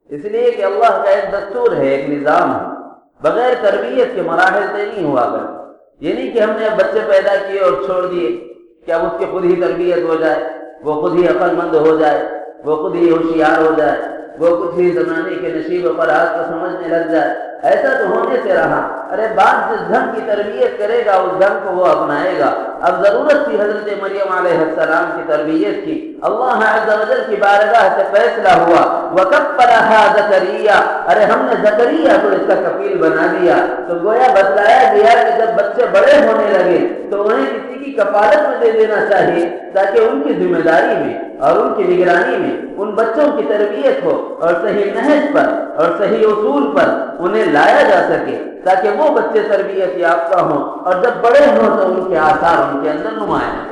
اس 0.08 0.24
لیے 0.24 0.50
کہ 0.50 0.64
اللہ 0.64 1.02
کا 1.04 1.10
ایک 1.10 1.32
دستور 1.32 1.72
ہے، 1.72 1.88
ایک 1.88 2.10
نظام 2.10 2.54
ہے۔ 2.54 2.76
بغیر 3.22 3.54
تربیت 3.62 4.08
کے 4.14 4.22
مراحل 4.22 4.62
سے 4.76 4.86
نہیں 4.86 5.04
ہوا 5.04 5.22
کر 5.22 5.56
یہ 6.00 6.12
نہیں 6.12 6.32
کہ 6.32 6.38
ہم 6.38 6.50
نے 6.50 6.68
بچے 6.76 6.98
پیدا 7.06 7.34
کیے 7.36 7.60
اور 7.60 7.72
چھوڑ 7.84 8.06
دیے۔ 8.06 8.54
کہ 8.86 8.92
اب 8.92 9.04
اس 9.04 9.12
کی 9.18 9.24
خود 9.30 9.44
ہی 9.44 9.56
تربیت 9.56 10.02
ہو 10.02 10.14
جائے، 10.14 10.44
وہ 10.82 11.00
خود 11.00 11.14
ہی 11.14 11.28
عقل 11.28 11.56
مند 11.56 11.74
ہو 11.74 11.96
جائے، 11.96 12.28
وہ 12.64 12.76
خود 12.76 12.94
ہی 12.94 13.10
ہوشیار 13.10 13.58
ہو 13.58 13.74
جائے۔ 13.76 14.15
وہ 14.38 14.56
کچھ 14.56 14.78
ہی 14.78 14.90
زمانے 14.90 15.34
کے 15.34 15.48
نشیب 15.48 15.86
و 15.86 16.02
فراز 16.02 16.28
کو 16.30 16.42
سمجھنے 16.48 16.88
لگ 16.88 17.10
جائے۔ 17.10 17.34
ایسا 17.62 17.88
تو 17.98 18.06
ہونے 18.06 18.36
سے 18.42 18.54
رہا۔ 18.54 19.08
ارے 19.12 19.26
باپ 19.34 19.72
جس 19.72 19.88
ڈھنگ 19.88 20.14
کی 20.14 20.20
تربیت 20.26 20.78
کرے 20.78 21.02
گا، 21.06 21.14
اس 21.14 21.38
ڈھنگ 21.38 21.58
کو 21.64 21.70
وہ 21.76 21.86
اپنائے 21.86 22.38
گا۔ 22.38 22.54
اب 22.80 23.06
ضرورت 23.06 23.46
تھی 23.46 23.60
حضرت 23.60 24.02
مریم 24.02 24.32
علیہ 24.32 24.58
السلام 24.58 25.04
کی 25.16 25.22
تربیت 25.26 25.84
کی۔ 25.84 26.18
اللہ 26.22 26.44
عز 26.44 27.00
و 27.00 27.04
جل 27.08 27.22
کی 27.28 27.36
بارگاہ 27.36 27.88
سے 27.96 28.02
فیصلہ 28.12 28.48
ہوا۔ 28.48 29.10
وَكَفَّلَهَا 29.12 30.16
زَكَرِيَّا۔ 30.16 31.02
ارے 31.12 31.24
ہم 31.24 31.46
نے 31.46 31.68
زکریہ 31.68 32.08
کو 32.22 32.28
اس 32.28 32.42
کا 32.46 32.54
کفیل 32.54 32.98
بنا 32.98 33.26
دیا 33.40 33.54
تو 33.88 33.94
گویا 34.02 34.32
بتلایا 34.32 34.94
گیا 34.94 35.22
کہ 35.22 35.40
جب 35.40 35.52
بچے 35.56 35.86
بڑے 35.92 36.26
ہونے 36.26 36.58
لگے، 36.58 37.08
تو 37.10 37.28
انہیں 37.28 37.46
کسی 37.46 37.75
کی 37.86 37.92
کفالت 37.92 38.48
میں 38.48 38.58
دے 38.60 38.70
دینا 38.72 38.96
چاہیے 39.10 39.48
تاکہ 39.74 39.98
ان 39.98 40.22
کی 40.22 40.32
ذمہ 40.34 40.60
داری 40.60 40.94
میں 41.04 41.14
اور 41.38 41.56
ان 41.56 41.74
کی 41.74 41.94
نگرانی 41.94 42.36
میں 42.36 42.74
ان 42.76 42.90
بچوں 42.90 43.30
کی 43.36 43.42
تربیت 43.48 44.04
ہو 44.04 44.38
اور 44.40 44.54
صحیح 44.62 44.92
نہج 44.94 45.34
پر 45.34 45.48
اور 45.76 45.88
صحیح 45.98 46.26
اصول 46.26 46.76
پر 46.76 46.88
انہیں 47.18 47.44
لایا 47.44 47.82
جا 47.82 48.00
سکے 48.08 48.36
تاکہ 48.64 48.88
وہ 48.90 49.08
بچے 49.08 49.42
تربیت 49.48 49.96
یافتہ 49.96 50.40
ہوں 50.40 50.84
اور 50.84 51.02
جب 51.02 51.22
بڑے 51.22 51.46
ہوں 51.46 51.76
تو 51.76 51.92
ان 51.92 52.08
کے 52.08 52.18
آثار 52.18 52.62
ان 52.62 52.82
کے 52.82 52.90
اندر 52.90 53.10
نمایاں 53.12 53.64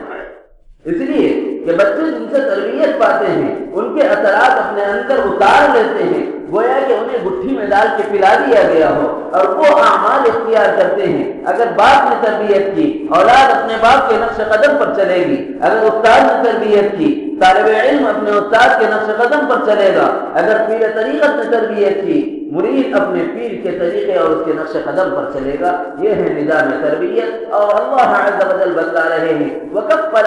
اس 0.84 0.96
لیے 0.96 1.28
کہ 1.66 1.72
بچے 1.72 2.00
جن 2.00 2.24
سے 2.30 2.40
تربیت 2.40 3.00
پاتے 3.00 3.26
ہیں، 3.26 3.54
ان 3.72 3.94
کے 3.94 4.06
اثرات 4.06 4.58
اپنے 4.58 4.84
اندر 4.84 5.14
اتار 5.24 5.68
لیتے 5.74 6.04
ہیں۔ 6.04 6.24
گویا 6.54 6.78
کہ 6.86 6.92
انہیں 6.92 7.26
گٹھی 7.26 7.56
میں 7.56 7.66
ڈال 7.66 7.86
کے 7.96 8.02
پلا 8.10 8.34
دیا 8.46 8.60
گیا 8.74 8.90
ہو 8.90 9.30
اور 9.32 9.46
وہ 9.46 9.64
اعمال 9.66 10.30
اختیار 10.34 10.66
کرتے 10.78 11.06
ہیں۔ 11.06 11.32
اگر 11.46 11.64
باپ 11.76 12.10
نے 12.10 12.16
تربیت 12.20 12.76
کی، 12.76 13.06
اولاد 13.10 13.50
اپنے 13.50 13.74
باپ 13.80 14.10
کے 14.10 14.16
نقش 14.20 14.36
قدم 14.36 14.76
پر 14.78 14.92
چلے 14.96 15.14
گی۔ 15.14 15.52
اگر 15.60 15.76
استاد 15.76 16.20
نے 16.20 16.50
تربیت 16.50 16.98
کی، 16.98 17.36
طالب 17.40 17.66
علم 17.84 18.06
اپنے 18.06 18.30
استاد 18.30 18.80
کے 18.80 18.86
نقش 18.90 19.22
قدم 19.22 19.46
پر 19.46 19.56
چلے 19.66 19.96
گا۔ 19.96 20.30
اگر 20.34 20.56
پیر 20.68 20.90
طریقت 20.94 21.36
نے 21.36 21.50
تربیت 21.50 22.06
کی، 22.06 22.48
مرید 22.52 22.94
اپنے 22.96 23.24
پیر 23.34 23.50
کے 23.62 23.78
طریقے 23.78 24.14
اور 24.14 24.30
اس 24.30 24.46
کے 24.46 24.52
نقش 24.56 24.72
قدم 24.72 25.14
پر 25.16 25.38
چلے 25.38 25.56
گا۔ 25.60 25.82
یہ 25.98 26.10
ہے 26.10 26.42
نظام 26.42 26.70
تربیت۔ 26.82 27.54
اور 27.54 27.68
اللہ 27.68 28.28
عز 28.28 28.54
و 28.54 28.64
جل 28.64 28.72
بتلا 28.72 29.08
رہے 29.08 29.34
ہیں 29.34 29.60
وقت 29.72 30.12
پر 30.12 30.22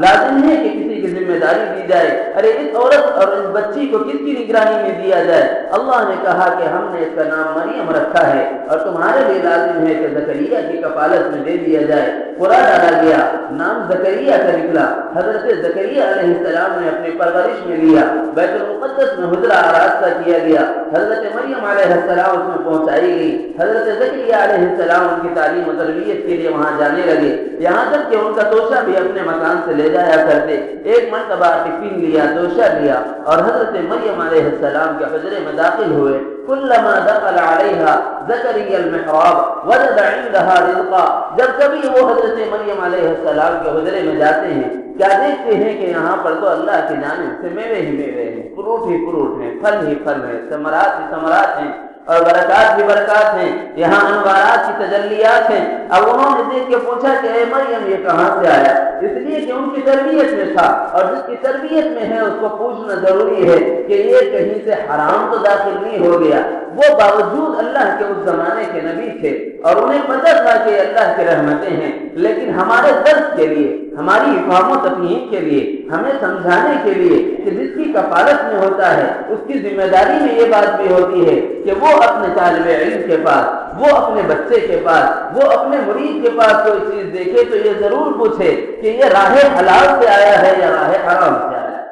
لازم 0.00 0.48
ہے 0.48 0.56
کہ 0.56 0.83
کی 1.06 1.12
ذمہ 1.12 1.38
داری 1.38 1.64
دی 1.76 1.88
جائے۔ 1.88 2.32
ارے 2.36 2.48
اس 2.48 2.76
عورت 2.76 3.10
اور 3.10 3.28
اس 3.28 3.46
بچی 3.52 3.86
کو 3.86 3.98
کس 3.98 4.18
کی 4.24 4.44
نگرانی 4.44 4.82
میں 4.82 5.02
دیا 5.02 5.24
جائے؟ 5.24 5.42
اللہ 5.70 6.08
نے 6.08 6.14
کہا 6.22 6.58
کہ 6.58 6.64
ہم 6.64 6.94
نے 6.94 7.02
اس 7.02 7.08
کا 7.14 7.22
نام 7.22 7.58
مریم 7.58 7.90
رکھا 7.90 8.34
ہے 8.34 8.50
اور 8.68 8.78
تمہارے 8.78 9.32
لیے 9.32 9.42
لازم 9.42 9.86
ہے 9.86 9.94
کہ 9.94 10.08
زکریہ 10.08 10.72
کی 10.72 10.78
کفالت 10.78 11.34
میں 11.34 11.44
دے 11.44 11.56
دیا 11.56 11.82
جائے۔ 11.82 12.33
پورا 12.38 12.58
ڈالا 12.60 13.02
گیا، 13.02 13.18
نام 13.56 13.82
زکریہ 13.88 14.36
کا 14.44 14.56
نکلا، 14.56 14.84
حضرت 15.16 15.44
زکریہ 15.64 16.02
علیہ 16.02 16.30
السلام 16.34 16.78
نے 16.80 16.88
اپنی 16.88 17.10
پرورش 17.18 17.66
میں 17.66 17.76
لیا، 17.76 18.04
بیت 18.34 18.50
المقدس 18.60 19.18
میں 19.18 19.28
حضرہ 19.28 19.58
آراستہ 19.68 20.08
کیا 20.24 20.38
گیا، 20.38 20.64
حضرت 20.94 21.24
مریم 21.34 21.64
علیہ 21.64 21.92
السلام 21.92 22.38
اس 22.38 22.48
میں 22.48 22.64
پہنچائی 22.64 23.14
گئی، 23.18 23.32
حضرت 23.60 23.88
ذکریہ 23.98 24.42
علیہ 24.44 24.68
السلام 24.68 25.08
ان 25.08 25.20
کی 25.22 25.34
تعلیم 25.34 25.68
و 25.68 25.78
تربیت 25.78 26.26
کے 26.26 26.36
لیے 26.36 26.48
وہاں 26.48 26.70
جانے 26.78 27.06
لگے، 27.06 27.32
یہاں 27.64 27.84
تک 27.92 28.10
کہ 28.10 28.16
ان 28.16 28.34
کا 28.34 28.50
توشہ 28.50 28.84
بھی 28.84 28.96
اپنے 28.96 29.22
مکان 29.30 29.60
سے 29.66 29.74
لے 29.74 29.88
جایا 29.88 30.16
کرتے، 30.28 30.56
ایک 30.84 31.12
مرتبہ 31.12 31.52
ٹفن 31.64 31.98
لیا، 32.00 32.24
توشہ 32.34 32.72
لیا 32.78 33.00
اور 33.24 33.38
حضرت 33.38 33.82
مریم 33.88 34.20
علیہ 34.20 34.44
السلام 34.44 34.98
کے 34.98 35.14
حجرے 35.14 35.44
میں 35.44 35.52
داخل 35.56 35.90
ہوئے۔ 35.90 36.18
كلما 36.48 36.94
دخل 37.08 37.38
عليها 37.38 37.94
زكريا 38.28 38.78
المحراب، 38.78 39.38
وجد 39.68 39.98
عندها 39.98 40.56
رزقا. 40.68 41.04
جب 41.36 41.50
کبھی 41.58 41.88
وہ 41.88 42.02
حضرت 42.10 42.38
مریم 42.52 42.80
علیہ 42.84 43.08
السلام 43.08 43.58
کے 43.62 43.70
حجرے 43.70 44.02
میں 44.02 44.16
جاتے 44.16 44.54
ہیں، 44.54 44.70
کیا 44.98 45.08
دیکھتے 45.22 45.56
ہیں 45.56 45.72
کہ 45.78 45.90
یہاں 45.90 46.16
پر 46.24 46.34
تو 46.40 46.48
اللہ 46.48 46.84
کی 46.88 46.94
جانب 47.00 47.40
سے 47.40 47.48
میوے 47.54 47.80
ہی 47.80 47.90
میوے 47.96 48.24
ہیں، 48.24 48.54
فروٹ 48.56 48.86
ہی 48.90 48.96
فروٹ 49.06 49.40
ہیں، 49.40 49.52
پھل 49.62 49.86
ہی 49.86 49.94
پھل 50.04 50.24
ہیں، 50.24 50.40
ثمرات 50.50 51.00
ہی 51.00 51.04
ثمرات 51.10 51.58
ہیں۔ 51.58 51.72
اور 52.04 52.20
برکات 52.20 52.74
بھی 52.74 52.84
برکات 52.84 53.34
ہیں۔ 53.34 53.72
یہاں 53.76 54.06
انوارات 54.06 54.66
کی 54.66 54.84
تجلیات 54.84 55.50
ہیں۔ 55.50 55.88
اب 55.90 56.02
انہوں 56.10 56.38
نے 56.38 56.54
دیکھ 56.54 56.70
کے 56.70 56.76
پوچھا 56.76 57.14
کہ 57.22 57.26
اے 57.26 57.44
مریم، 57.50 57.90
یہ 57.90 57.96
کہاں 57.96 58.42
سے 58.42 58.48
آیا؟ 58.48 58.98
اس 58.98 59.10
لیے 59.10 59.40
کہ 59.40 59.52
ان 59.52 59.70
کی 59.70 59.80
تربیت 59.80 60.32
میں 60.34 60.56
تھا۔ 60.56 60.66
اور 60.66 61.04
جس 61.12 61.22
کی 61.26 61.36
تربیت 61.42 61.86
میں 61.86 62.10
ہے، 62.10 62.20
اس 62.20 62.32
کو 62.40 62.48
پوچھنا 62.48 62.94
ضروری 62.94 63.50
ہے 63.50 63.82
کہ 63.82 63.92
یہ 63.92 64.30
کہیں 64.30 64.54
سے 64.64 64.72
حرام 64.72 65.28
تو 65.30 65.38
داخل 65.38 65.70
نہیں 65.82 66.06
ہو 66.06 66.20
گیا۔ 66.20 66.40
وہ 66.76 66.98
باوجود 66.98 67.58
اللہ 67.58 67.96
کے 67.98 68.04
اس 68.04 68.16
زمانے 68.24 68.64
کے 68.72 68.80
نبی 68.80 69.20
تھے 69.20 69.58
اور 69.62 69.76
انہیں 69.76 70.02
پتہ 70.06 70.30
تھا 70.30 70.64
کہ 70.64 70.80
اللہ 70.80 71.12
کی 71.16 71.24
رحمتیں 71.24 71.76
ہیں۔ 71.76 72.08
لیکن 72.12 72.50
ہمارے 72.50 72.92
درد 73.06 73.36
کے 73.36 73.46
لیے، 73.46 73.90
ہماری 73.98 74.30
افہام 74.30 74.70
و 74.70 74.76
تفہیم 74.76 75.28
کے 75.28 75.40
لیے، 75.40 75.88
ہمیں 75.92 76.12
سمجھانے 76.20 76.74
کے 76.84 76.90
لیے 76.90 77.36
کہ 77.44 77.50
کفالت 77.94 78.44
میں 78.44 78.60
ہوتا 78.60 78.92
ہے، 78.96 79.06
اس 79.28 79.40
کی 79.46 79.58
ذمہ 79.62 79.86
داری 79.92 80.18
میں 80.20 80.34
یہ 80.34 80.50
بات 80.52 80.68
بھی 80.76 80.92
ہوتی 80.92 81.28
ہے 81.28 81.40
کہ 81.64 81.72
وہ 81.80 81.92
اپنے 82.02 82.28
طالب 82.36 82.68
علم 82.76 83.02
کے 83.08 83.16
پاس، 83.24 83.80
وہ 83.80 83.96
اپنے 83.96 84.22
بچے 84.28 84.60
کے 84.66 84.80
پاس، 84.84 85.36
وہ 85.36 85.50
اپنے 85.50 85.78
مرید 85.86 86.22
کے 86.24 86.30
پاس 86.38 86.52
کوئی 86.66 86.80
چیز 86.90 87.12
دیکھے 87.14 87.44
تو 87.50 87.56
یہ 87.56 87.78
ضرور 87.80 88.12
پوچھے 88.18 88.50
کہ 88.82 88.96
یہ 89.00 89.04
راہ 89.16 89.34
حلال 89.58 89.88
سے 90.00 90.08
آیا 90.14 90.40
ہے 90.42 90.54
یا 90.58 90.70
راہ 90.70 90.92
حرام 91.06 91.34
سے 91.40 91.56
آیا 91.56 91.70
ہے۔ 91.70 91.82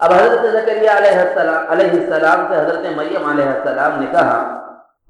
اب 0.00 0.12
حضرت 0.12 0.52
زکریہ 0.52 0.96
علیہ 0.96 1.18
السلام 1.20 1.72
علیہ 1.72 1.90
السلام 2.00 2.46
سے 2.48 2.60
حضرت 2.60 2.86
مریم 2.96 3.30
علیہ 3.30 3.48
السلام 3.48 4.00
نے 4.00 4.06
کہا، 4.12 4.38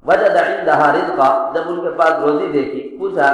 وجد 0.05 0.35
عندها 0.37 0.89
رزقا 0.95 1.29
جب 1.55 1.69
ان 1.69 1.81
کے 1.83 1.91
پاس 1.99 2.19
روزی 2.23 2.47
دیکھی، 2.53 2.81
پوچھا، 2.99 3.29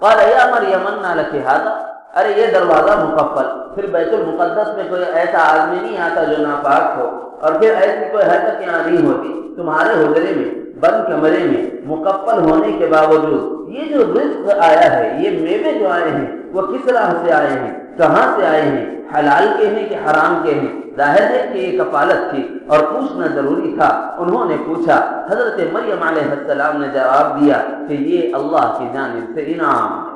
قال 0.00 0.20
یا 0.28 0.44
مریم، 0.54 0.86
انا 0.86 1.14
لك 1.14 1.34
هذا؟ 1.48 1.74
ارے 2.16 2.32
یہ 2.36 2.46
دروازہ 2.52 2.92
مکفل، 2.98 3.48
پھر 3.74 3.86
بیت 3.92 4.12
المقدس 4.14 4.68
میں 4.76 4.84
کوئی 4.88 5.02
ایسا 5.14 5.38
آدمی 5.46 5.80
نہیں 5.80 5.98
آتا 6.02 6.22
جو 6.24 6.42
ناپاک 6.42 6.98
ہو، 6.98 7.08
اور 7.40 7.52
پھر 7.52 7.74
ایسی 7.80 8.10
کوئی 8.12 8.24
حرکت 8.24 8.62
یہاں 8.62 8.82
نہیں 8.86 9.06
ہوتی، 9.06 9.32
تمہارے 9.56 9.92
حجرے 9.94 10.32
میں، 10.36 10.50
بند 10.80 11.08
کمرے 11.08 11.42
میں، 11.44 11.62
مکفل 11.86 12.40
ہونے 12.50 12.72
کے 12.78 12.86
باوجود۔ 12.86 13.68
یہ 13.68 13.84
جو 13.84 14.02
رزق 14.12 14.48
آیا 14.58 14.88
ہے، 14.94 15.12
یہ 15.22 15.38
میوے 15.42 15.72
جو 15.78 15.88
آئے 15.90 16.10
ہیں، 16.10 16.26
وہ 16.52 16.62
کس 16.62 16.88
راہ 16.92 17.12
سے 17.24 17.32
آئے 17.32 17.52
ہیں؟ 17.52 17.72
کہاں 17.98 18.26
سے 18.36 18.46
آئے 18.46 18.62
ہیں؟ 18.62 18.84
حلال 19.14 19.46
کے 19.58 19.66
ہیں 19.66 19.86
کہ 19.88 19.94
حرام 20.06 20.40
کے 20.44 20.54
ہیں؟ 20.54 20.72
ظاہر 20.96 21.30
ہے 21.30 21.46
کہ 21.52 21.58
یہ 21.58 21.78
کفالت 21.78 22.30
تھی، 22.30 22.42
اور 22.66 22.78
پوچھنا 22.92 23.26
ضروری 23.34 23.74
تھا۔ 23.78 23.88
انہوں 24.18 24.48
نے 24.48 24.56
پوچھا، 24.66 25.00
حضرت 25.30 25.60
مریم 25.72 26.02
علیہ 26.02 26.30
السلام 26.30 26.80
نے 26.80 26.88
جواب 26.94 27.40
دیا 27.40 27.62
کہ 27.88 27.94
یہ 27.94 28.34
اللہ 28.34 28.74
کی 28.78 28.88
جانب 28.94 29.34
سے 29.34 29.52
انعام 29.52 29.92
ہے۔ 29.92 30.15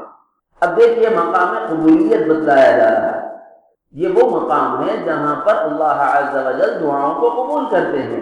اب 0.60 0.76
دیکھیے 0.76 1.08
مقام 1.08 1.54
قبولیت 1.68 2.26
بتلایا 2.26 2.70
جا 2.78 2.90
رہا 2.90 3.16
ہے۔ 3.16 3.28
یہ 3.92 4.08
وہ 4.08 4.40
مقام 4.40 4.88
ہے 4.88 4.96
جہاں 5.04 5.34
پر 5.44 5.56
اللہ 5.56 6.02
عز 6.16 6.46
و 6.46 6.50
جل 6.58 6.80
دعاؤں 6.80 7.14
کو 7.14 7.28
قبول 7.28 7.64
کرتے 7.70 8.02
ہیں۔ 8.02 8.20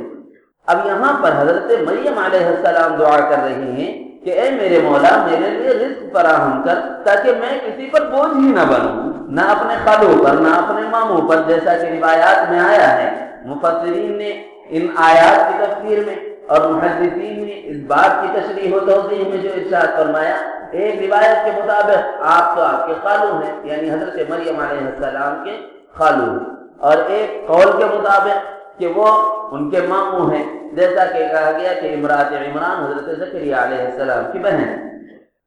اب 0.66 0.78
یہاں 0.84 1.22
پر 1.22 1.32
حضرت 1.38 1.70
مریم 1.86 2.18
علیہ 2.18 2.46
السلام 2.46 2.96
دعا 2.96 3.20
کر 3.20 3.42
رہی 3.44 3.70
ہیں 3.70 4.20
کہ 4.24 4.40
اے 4.40 4.50
میرے 4.50 4.80
مولا، 4.84 5.26
میرے 5.30 5.50
لیے 5.50 5.70
رزق 5.70 6.16
فراہم 6.16 6.62
کر 6.62 6.74
تاکہ 7.04 7.32
میں 7.40 7.58
کسی 7.66 7.90
پر 7.90 8.10
بوجھ 8.10 8.36
ہی 8.36 8.50
نہ 8.52 8.64
بنوں، 8.68 9.12
نہ 9.28 9.40
اپنے 9.40 9.74
خالوں 9.84 10.24
پر، 10.24 10.32
نہ 10.32 10.48
اپنے 10.48 10.80
ماموں 10.90 11.28
پر، 11.28 11.42
جیسا 11.46 11.76
کہ 11.76 11.86
روایات 11.86 12.50
میں 12.50 12.60
آیا 12.60 12.98
ہے۔ 12.98 13.28
مفسرین 13.44 14.18
نے 14.18 14.30
ان 14.68 14.86
آیات 14.96 15.48
کی 15.48 15.64
تفسیر 15.64 15.98
میں 16.06 16.16
اور 16.46 16.68
محدثین 16.68 17.44
نے 17.46 17.60
اس 17.64 17.76
بات 17.86 18.22
کی 18.22 18.28
تشریح 18.34 18.74
و 18.74 18.80
توضیح 18.80 19.24
میں 19.28 19.38
جو 19.38 19.48
ارشاد 19.56 19.96
فرمایا 19.96 20.36
ایک 20.70 21.02
روایت 21.02 21.44
کے 21.44 21.50
مطابق 21.62 22.22
آپ 22.22 22.56
تو 22.56 22.62
آپ 22.62 22.86
کے 22.86 22.92
خالو 23.02 23.38
ہیں 23.38 23.52
یعنی 23.62 23.90
حضرت 23.90 24.14
مریم 24.14 24.60
علیہ 24.60 24.86
السلام 24.86 25.44
کے 25.44 25.60
خالو 25.94 26.24
ہیں۔ 26.24 26.56
اور 26.78 26.96
ایک 27.06 27.46
قول 27.46 27.72
کے 27.78 27.84
مطابق 27.84 28.38
کہ 28.78 28.86
وہ 28.86 29.06
ان 29.54 29.70
کے 29.70 29.80
ماموں 29.88 30.34
ہیں، 30.34 30.70
جیسا 30.72 31.04
کہ 31.04 31.18
کہا 31.18 31.50
گیا 31.58 31.72
کہ 31.80 31.94
امراط 31.94 32.32
عمران 32.32 32.92
حضرت 32.92 33.18
ذکریہ 33.18 33.54
علیہ 33.54 33.84
السلام 33.84 34.32
کی 34.32 34.38
بہن 34.38 34.88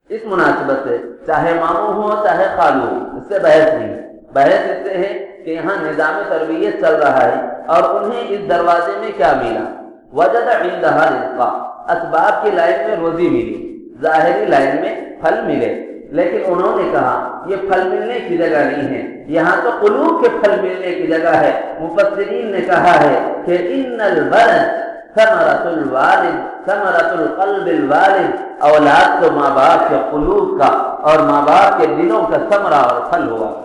اس 0.09 0.21
مناسبت 0.25 0.87
سے 0.87 0.97
چاہے 1.27 1.53
ماموں 1.53 1.93
ہو 1.93 2.23
چاہے 2.23 2.45
خالو 2.57 2.83
ہو 2.83 3.17
اس 3.17 3.27
سے 3.27 3.39
بحث 3.39 3.73
نہیں۔ 3.73 4.13
بحث 4.33 4.69
اس 4.69 4.87
سے 4.87 4.97
ہے 4.97 5.41
کہ 5.45 5.49
یہاں 5.49 5.75
نظام 5.83 6.21
تربیت 6.29 6.79
چل 6.79 6.95
رہا 6.95 7.23
ہے 7.23 7.41
اور 7.67 8.01
انہیں 8.01 8.21
اس 8.27 8.49
دروازے 8.49 8.91
میں 8.99 9.11
کیا 9.17 9.33
ملا؟ 9.41 9.81
وجد 10.13 10.47
عندها 10.61 11.09
رزقا، 11.09 11.49
اسباب 11.89 12.43
کی 12.43 12.51
لائن 12.51 12.87
میں 12.87 12.95
روزی 12.95 13.29
ملی۔ 13.29 13.70
ظاہری 14.01 14.45
لائن 14.45 14.81
میں 14.81 15.05
پھل 15.21 15.41
ملے۔ 15.41 15.87
لیکن 16.11 16.37
انہوں 16.45 16.75
نے 16.75 16.89
کہا، 16.91 17.43
یہ 17.47 17.55
پھل 17.55 17.89
ملنے 17.89 18.19
کی 18.19 18.37
جگہ 18.37 18.47
نہیں 18.47 18.95
ہے۔ 18.95 19.23
یہاں 19.27 19.55
تو 19.63 19.69
قلوب 19.81 20.23
کے 20.23 20.29
پھل 20.41 20.61
ملنے 20.61 20.91
کی 20.91 21.07
جگہ 21.07 21.27
ہے۔ 21.27 21.73
مفسرین 21.79 22.51
نے 22.51 22.61
کہا 22.61 22.99
ہے 23.01 23.33
کہ 23.45 23.57
ان 23.61 24.01
الولد 24.01 24.69
ثمرت 25.15 25.65
الوالد 25.65 26.65
ثمرت 26.65 27.19
القلب 27.19 27.65
الوالد۔ 27.65 28.35
اولاد 28.59 29.21
تو 29.21 29.31
ماں 29.31 29.55
باپ 29.55 29.89
کے 29.89 29.95
قلوب 30.11 30.59
کا 30.59 30.67
اور 31.01 31.19
ماں 31.19 31.41
باپ 31.41 31.81
کے 31.81 31.87
دلوں 31.87 32.21
کا 32.21 32.55
ثمرہ 32.55 32.73
اور 32.73 33.11
پھل 33.11 33.29
ہوا۔ 33.29 33.61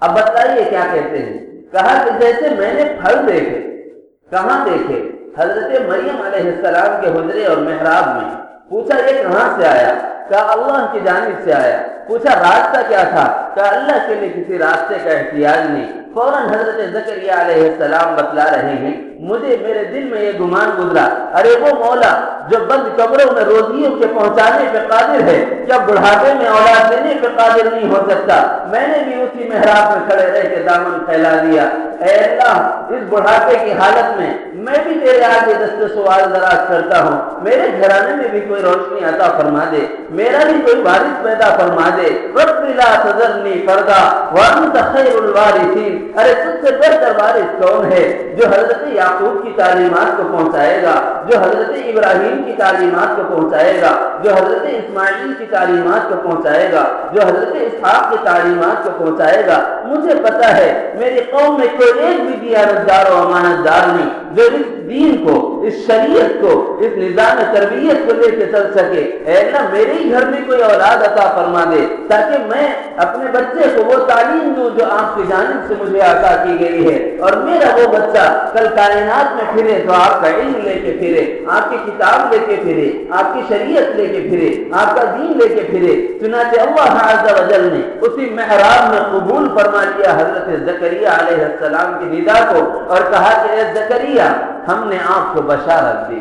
اب 0.00 0.16
بتائیے 0.16 0.64
کیا 0.64 0.84
کہتے 0.92 1.18
ہیں؟ 1.18 1.38
کہا 1.72 2.04
کہ 2.04 2.10
جیسے 2.18 2.48
میں 2.58 2.74
نے 2.74 2.84
پھل 2.84 3.26
دیکھے، 3.28 3.84
کہاں 4.30 4.64
دیکھے؟ 4.64 5.10
حضرت 5.38 5.82
مریم 5.88 6.22
علیہ 6.24 6.50
السلام 6.50 7.00
کے 7.00 7.08
حجرے 7.08 7.46
اور 7.46 7.56
محراب 7.56 8.16
میں۔ 8.16 8.47
پوچھا 8.68 8.98
یہ 8.98 9.22
کہاں 9.22 9.60
سے 9.60 9.68
آیا؟ 9.68 9.94
کہا 10.28 10.52
اللہ 10.52 10.92
کی 10.92 11.00
جانب 11.00 11.44
سے 11.44 11.52
آیا۔ 11.52 11.97
پوچھا 12.08 12.40
راستہ 12.40 12.88
کیا 12.88 13.02
تھا؟ 13.02 13.48
کہ 13.54 13.60
اللہ 13.60 14.08
کے 14.08 14.14
لیے 14.14 14.28
کسی 14.28 14.58
راستے 14.58 14.94
کا 15.04 15.10
احتیاط 15.10 15.70
نہیں۔ 15.70 15.92
فوراً 16.14 16.46
حضرت 16.46 16.92
زکریہ 16.92 17.32
علیہ 17.32 17.70
السلام 17.70 18.14
بتلا 18.14 18.44
رہے 18.44 18.74
ہیں، 18.74 19.00
مجھے 19.20 19.56
میرے 19.62 19.84
دل 19.84 20.04
میں 20.04 20.20
یہ 20.20 20.32
گمان 20.40 20.70
گزرا۔ 20.78 21.08
ارے 21.34 21.54
وہ 21.60 21.84
مولا، 21.84 22.20
جو 22.50 22.58
بند 22.58 22.96
قبروں 22.96 23.32
میں 23.32 23.44
روزیوں 23.44 23.96
کے 23.96 24.06
پہنچانے 24.06 24.64
پہ 24.72 24.78
قادر 24.88 25.20
ہے 25.20 25.44
کیا 25.66 25.78
بڑھاپے 25.78 26.34
میں 26.34 26.46
اولاد 26.46 26.90
دینے 26.90 27.14
پہ 27.22 27.26
قادر 27.36 27.70
نہیں 27.72 27.90
ہو 27.90 28.10
سکتا؟ 28.10 28.64
میں 28.70 28.88
نے 28.88 28.98
بھی 29.04 29.22
اسی 29.22 29.48
محراب 29.48 29.96
میں 29.96 30.08
کھڑے 30.08 30.26
رہ 30.26 30.48
کے 30.48 30.62
دامن 30.62 31.04
پھیلا 31.04 31.32
دیا۔ 31.42 31.62
اے 32.00 32.14
اللہ، 32.14 32.82
اس 32.88 33.02
بڑھاپے 33.08 33.56
کی 33.64 33.72
حالت 33.72 34.20
میں 34.20 34.34
میں 34.54 34.78
بھی 34.82 35.00
تیرے 35.04 35.24
آگے 35.24 35.52
دست 35.54 35.94
سوال 35.94 36.30
دراز 36.30 36.68
کرتا 36.68 37.02
ہوں۔ 37.02 37.40
میرے 37.42 37.68
گھرانے 37.80 38.16
میں 38.16 38.28
بھی 38.28 38.40
کوئی 38.40 38.62
روشنی 38.62 39.04
عطا 39.04 39.38
فرما 39.38 39.64
دے۔ 39.72 39.86
میرا 40.10 40.38
بھی 40.44 40.60
کوئی 40.60 40.82
بارش 40.82 41.22
پیدا 41.22 41.48
فرما 41.48 41.88
دے۔ 41.96 41.97
رب 42.06 42.64
لا 42.76 42.90
تذرنی 43.02 43.66
فردا 43.66 44.00
وانت 44.32 44.76
خیر 44.92 45.16
الوارثین. 45.22 45.96
ارے 46.20 46.34
سب 46.44 46.66
سے 46.66 46.74
بہتر 46.76 47.12
بارش 47.18 47.62
کون 47.62 47.92
ہے 47.92 48.34
جو 48.36 48.46
حضرت 48.46 48.82
یعقوب 48.92 49.42
کی 49.42 49.52
تعلیمات 49.56 50.16
کو 50.16 50.22
پہنچائے 50.36 50.82
گا، 50.82 50.94
جو 51.28 51.38
حضرت 51.38 51.70
ابراہیم 51.84 52.42
کی 52.42 52.52
تعلیمات 52.58 53.16
کو 53.16 53.22
پہنچائے 53.28 53.80
گا، 53.82 53.92
جو 54.22 54.30
حضرت 54.30 54.66
اسماعیل 54.70 55.34
کی 55.38 55.46
تعلیمات 55.50 56.08
کو 56.08 56.28
پہنچائے 56.28 56.72
گا، 56.72 56.84
جو 57.12 57.20
حضرت 57.22 57.56
اسحاق 57.60 58.10
کی 58.10 58.16
تعلیمات 58.24 58.84
کو 58.84 58.90
پہنچائے 58.98 59.46
گا۔ 59.46 59.58
مجھے 59.84 60.14
پتا 60.14 60.56
ہے 60.56 60.92
میری 60.98 61.20
قوم 61.30 61.60
میں 61.60 61.68
کوئی 61.76 62.06
ایک 62.06 62.20
بھی 62.20 62.48
دیانتدار 62.48 63.10
و 63.12 63.16
امانت 63.16 63.64
دار 63.64 63.86
نہیں 63.86 64.34
جو 64.34 64.42
اس 64.42 64.77
دین 64.88 65.26
کو، 65.26 65.62
اس 65.66 65.74
شریعت 65.86 66.40
کو، 66.40 66.76
اس 66.80 66.96
نظام 66.96 67.54
تربیت 67.54 68.06
کو 68.06 68.14
لے 68.14 68.36
کے 68.36 68.46
چل 68.46 68.72
سکے۔ 68.74 69.02
اے 69.26 69.36
اللہ، 69.38 69.68
میرے 69.72 69.92
ہی 69.92 70.10
گھر 70.10 70.26
میں 70.26 70.40
کوئی 70.46 70.62
اولاد 70.62 70.96
عطا 70.96 71.26
فرما 71.36 71.64
دے 71.70 71.86
تاکہ 72.08 72.44
میں 72.46 72.68
اپنے 72.96 73.30
بچے 73.32 73.68
کو 73.76 73.84
وہ 73.84 74.04
تعلیم 74.06 74.52
دوں 74.56 74.70
جو 74.78 74.84
آپ 74.84 75.16
کی 75.16 75.22
جانب 75.28 75.68
سے 75.68 75.74
مجھے 75.80 76.00
عطا 76.00 76.44
کی 76.44 76.60
گئی 76.60 76.92
ہے۔ 76.92 77.16
اور 77.20 77.32
میرا 77.32 77.76
وہ 77.76 77.92
بچہ 77.92 78.50
کل 78.52 78.66
کائنات 78.76 79.36
میں 79.36 79.44
پھرے 79.52 79.82
تو 79.86 79.92
آپ 79.92 80.22
کا 80.22 80.28
علم 80.28 80.52
لے 80.64 80.74
کے 80.74 80.96
پھرے، 80.98 81.44
آپ 81.48 81.70
کی 81.70 81.76
کتاب 81.86 82.32
لے 82.32 82.38
کے 82.46 82.56
پھرے، 82.62 83.04
آپ 83.10 83.34
کی 83.34 83.40
شریعت 83.48 83.96
لے 83.96 84.06
کے 84.06 84.20
پھرے، 84.30 84.64
آپ 84.72 84.96
کا 84.96 85.02
دین 85.02 85.38
لے 85.38 85.48
کے 85.48 85.62
پھرے۔ 85.70 86.18
چنانچہ 86.20 86.60
اللہ 86.60 87.10
عز 87.10 87.32
و 87.32 87.44
جل 87.48 87.68
نے 87.72 87.80
اسی 88.00 88.30
محراب 88.30 88.94
میں 88.94 89.00
قبول 89.12 89.48
فرما 89.48 89.82
لیا 89.84 90.10
حضرت 90.10 90.48
زکریہ 90.64 91.08
علیہ 91.08 91.44
السلام 91.44 91.92
کی 91.98 92.20
ندا 92.20 92.38
کو 92.52 92.80
اور 92.88 93.00
کہا 93.10 93.30
کہ 93.42 93.52
اے 93.52 93.62
زکریہ 93.74 94.28
ہم 94.68 94.88
نے 94.88 94.98
آپ 95.08 95.34
کو 95.34 95.42
بشارت 95.42 96.10
دی۔ 96.10 96.20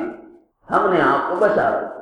ہم 0.72 0.94
نے 0.94 1.01
آپ 1.01 1.30
کو 1.30 1.36
بشارت 1.36 1.82
دی۔ 1.82 1.98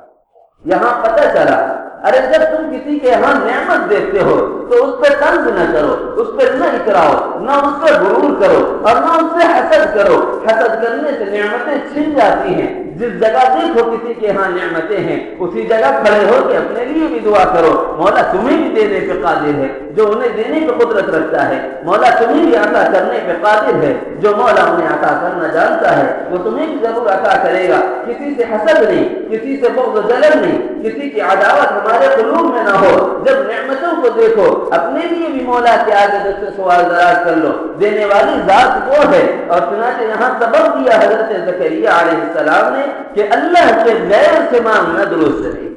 یہاں 0.70 1.02
پتہ 1.02 1.22
چلا، 1.34 1.56
ارے 2.04 2.20
جب 2.20 2.56
تم 2.56 2.70
کسی 2.72 2.98
کے 2.98 3.08
یہاں 3.08 3.34
نعمت 3.34 3.90
دیتے 3.90 4.22
ہو 4.22 4.65
تو 4.70 4.84
اس 4.84 4.94
پہ 5.00 5.14
طنز 5.20 5.46
نہ 5.58 5.72
کرو، 5.72 6.22
اس 6.22 6.28
پہ 6.36 6.44
نہ 6.54 6.64
اکراؤ 6.64 7.38
نہ 7.40 7.50
اس 7.50 7.76
پہ 7.82 7.92
غرور 7.94 8.40
کرو، 8.40 8.60
اور 8.82 8.96
نہ 8.96 9.12
اس 9.18 9.30
سے 9.36 9.46
حسد 9.52 9.94
کرو۔ 9.94 10.16
حسد 10.46 10.82
کرنے 10.82 11.12
سے 11.18 11.24
نعمتیں 11.24 11.78
چھن 11.92 12.12
جاتی 12.16 12.54
ہیں۔ 12.54 12.72
جس 13.00 13.18
جگہ 13.20 13.40
دیکھو 13.54 13.82
کسی 13.90 14.14
کے 14.14 14.30
ہاں 14.30 14.48
نعمتیں 14.50 14.98
ہیں، 14.98 15.18
اسی 15.38 15.62
جگہ 15.62 15.88
کھڑے 16.04 16.24
ہو 16.26 16.36
کے 16.48 16.56
اپنے 16.56 16.84
لیے 16.84 17.06
بھی 17.06 17.18
دعا 17.24 17.42
کرو۔ 17.44 17.72
مولا 17.98 18.22
تمہیں 18.22 18.56
بھی 18.56 18.68
دینے 18.76 19.00
پہ 19.00 19.20
قادر 19.22 19.58
ہے، 19.58 19.68
جو 19.96 20.06
انہیں 20.12 20.36
دینے 20.36 20.60
پہ 20.66 20.84
قدرت 20.84 21.08
رکھتا 21.14 21.48
ہے۔ 21.48 21.58
مولا 21.84 22.10
تمہیں 22.18 22.44
بھی 22.44 22.56
عطا 22.56 22.84
کرنے 22.92 23.18
پہ 23.26 23.32
قادر 23.42 23.82
ہے، 23.82 23.92
جو 24.18 24.30
مولا 24.36 24.62
انہیں 24.62 24.88
عطا 24.88 25.12
کرنا 25.20 25.46
جانتا 25.46 25.96
ہے، 25.96 26.06
وہ 26.30 26.36
تمہیں 26.44 26.66
بھی 26.66 26.78
ضرور 26.82 27.06
عطا 27.06 27.36
کرے 27.42 27.68
گا۔ 27.68 27.80
کسی 28.06 28.34
سے 28.36 28.44
حسد 28.52 28.82
نہیں، 28.82 29.08
کسی 29.30 29.60
سے 29.60 29.68
بغض 29.74 30.08
جلن 30.08 30.38
نہیں، 30.42 30.82
کسی 30.82 31.10
کی 31.10 31.20
عداوت 31.20 31.72
ہمارے 31.72 32.08
قلوب 32.16 32.54
میں 32.54 32.62
نہ 32.62 32.76
ہو۔ 32.76 32.94
جب 33.24 33.36
نعمتوں 33.42 34.02
کو 34.02 34.08
دیکھو 34.16 34.48
اپنے 34.56 35.06
لیے 35.06 35.28
بھی 35.28 35.42
مولا 35.42 35.76
کے 35.86 35.92
آگے 35.92 36.30
دس 36.30 36.56
سوال 36.56 36.84
دراز 36.90 37.24
کر 37.24 37.36
لو۔ 37.36 37.72
دینے 37.80 38.04
والی 38.04 38.40
ذات 38.46 38.88
وہ 38.88 39.12
ہے۔ 39.12 39.44
اور 39.48 39.58
چنانچہ 39.58 40.02
یہاں 40.02 40.30
سبب 40.40 40.78
دیا 40.78 40.98
حضرت 40.98 41.28
زکریہ 41.28 41.88
علیہ 41.88 42.20
السلام 42.20 42.74
نے 42.74 42.84
کہ 43.14 43.26
اللہ 43.30 43.84
کے 43.84 43.90
غیر 44.10 44.40
سے 44.50 44.60
مانگنا 44.60 45.04
درست 45.04 45.56
نہیں۔ 45.56 45.68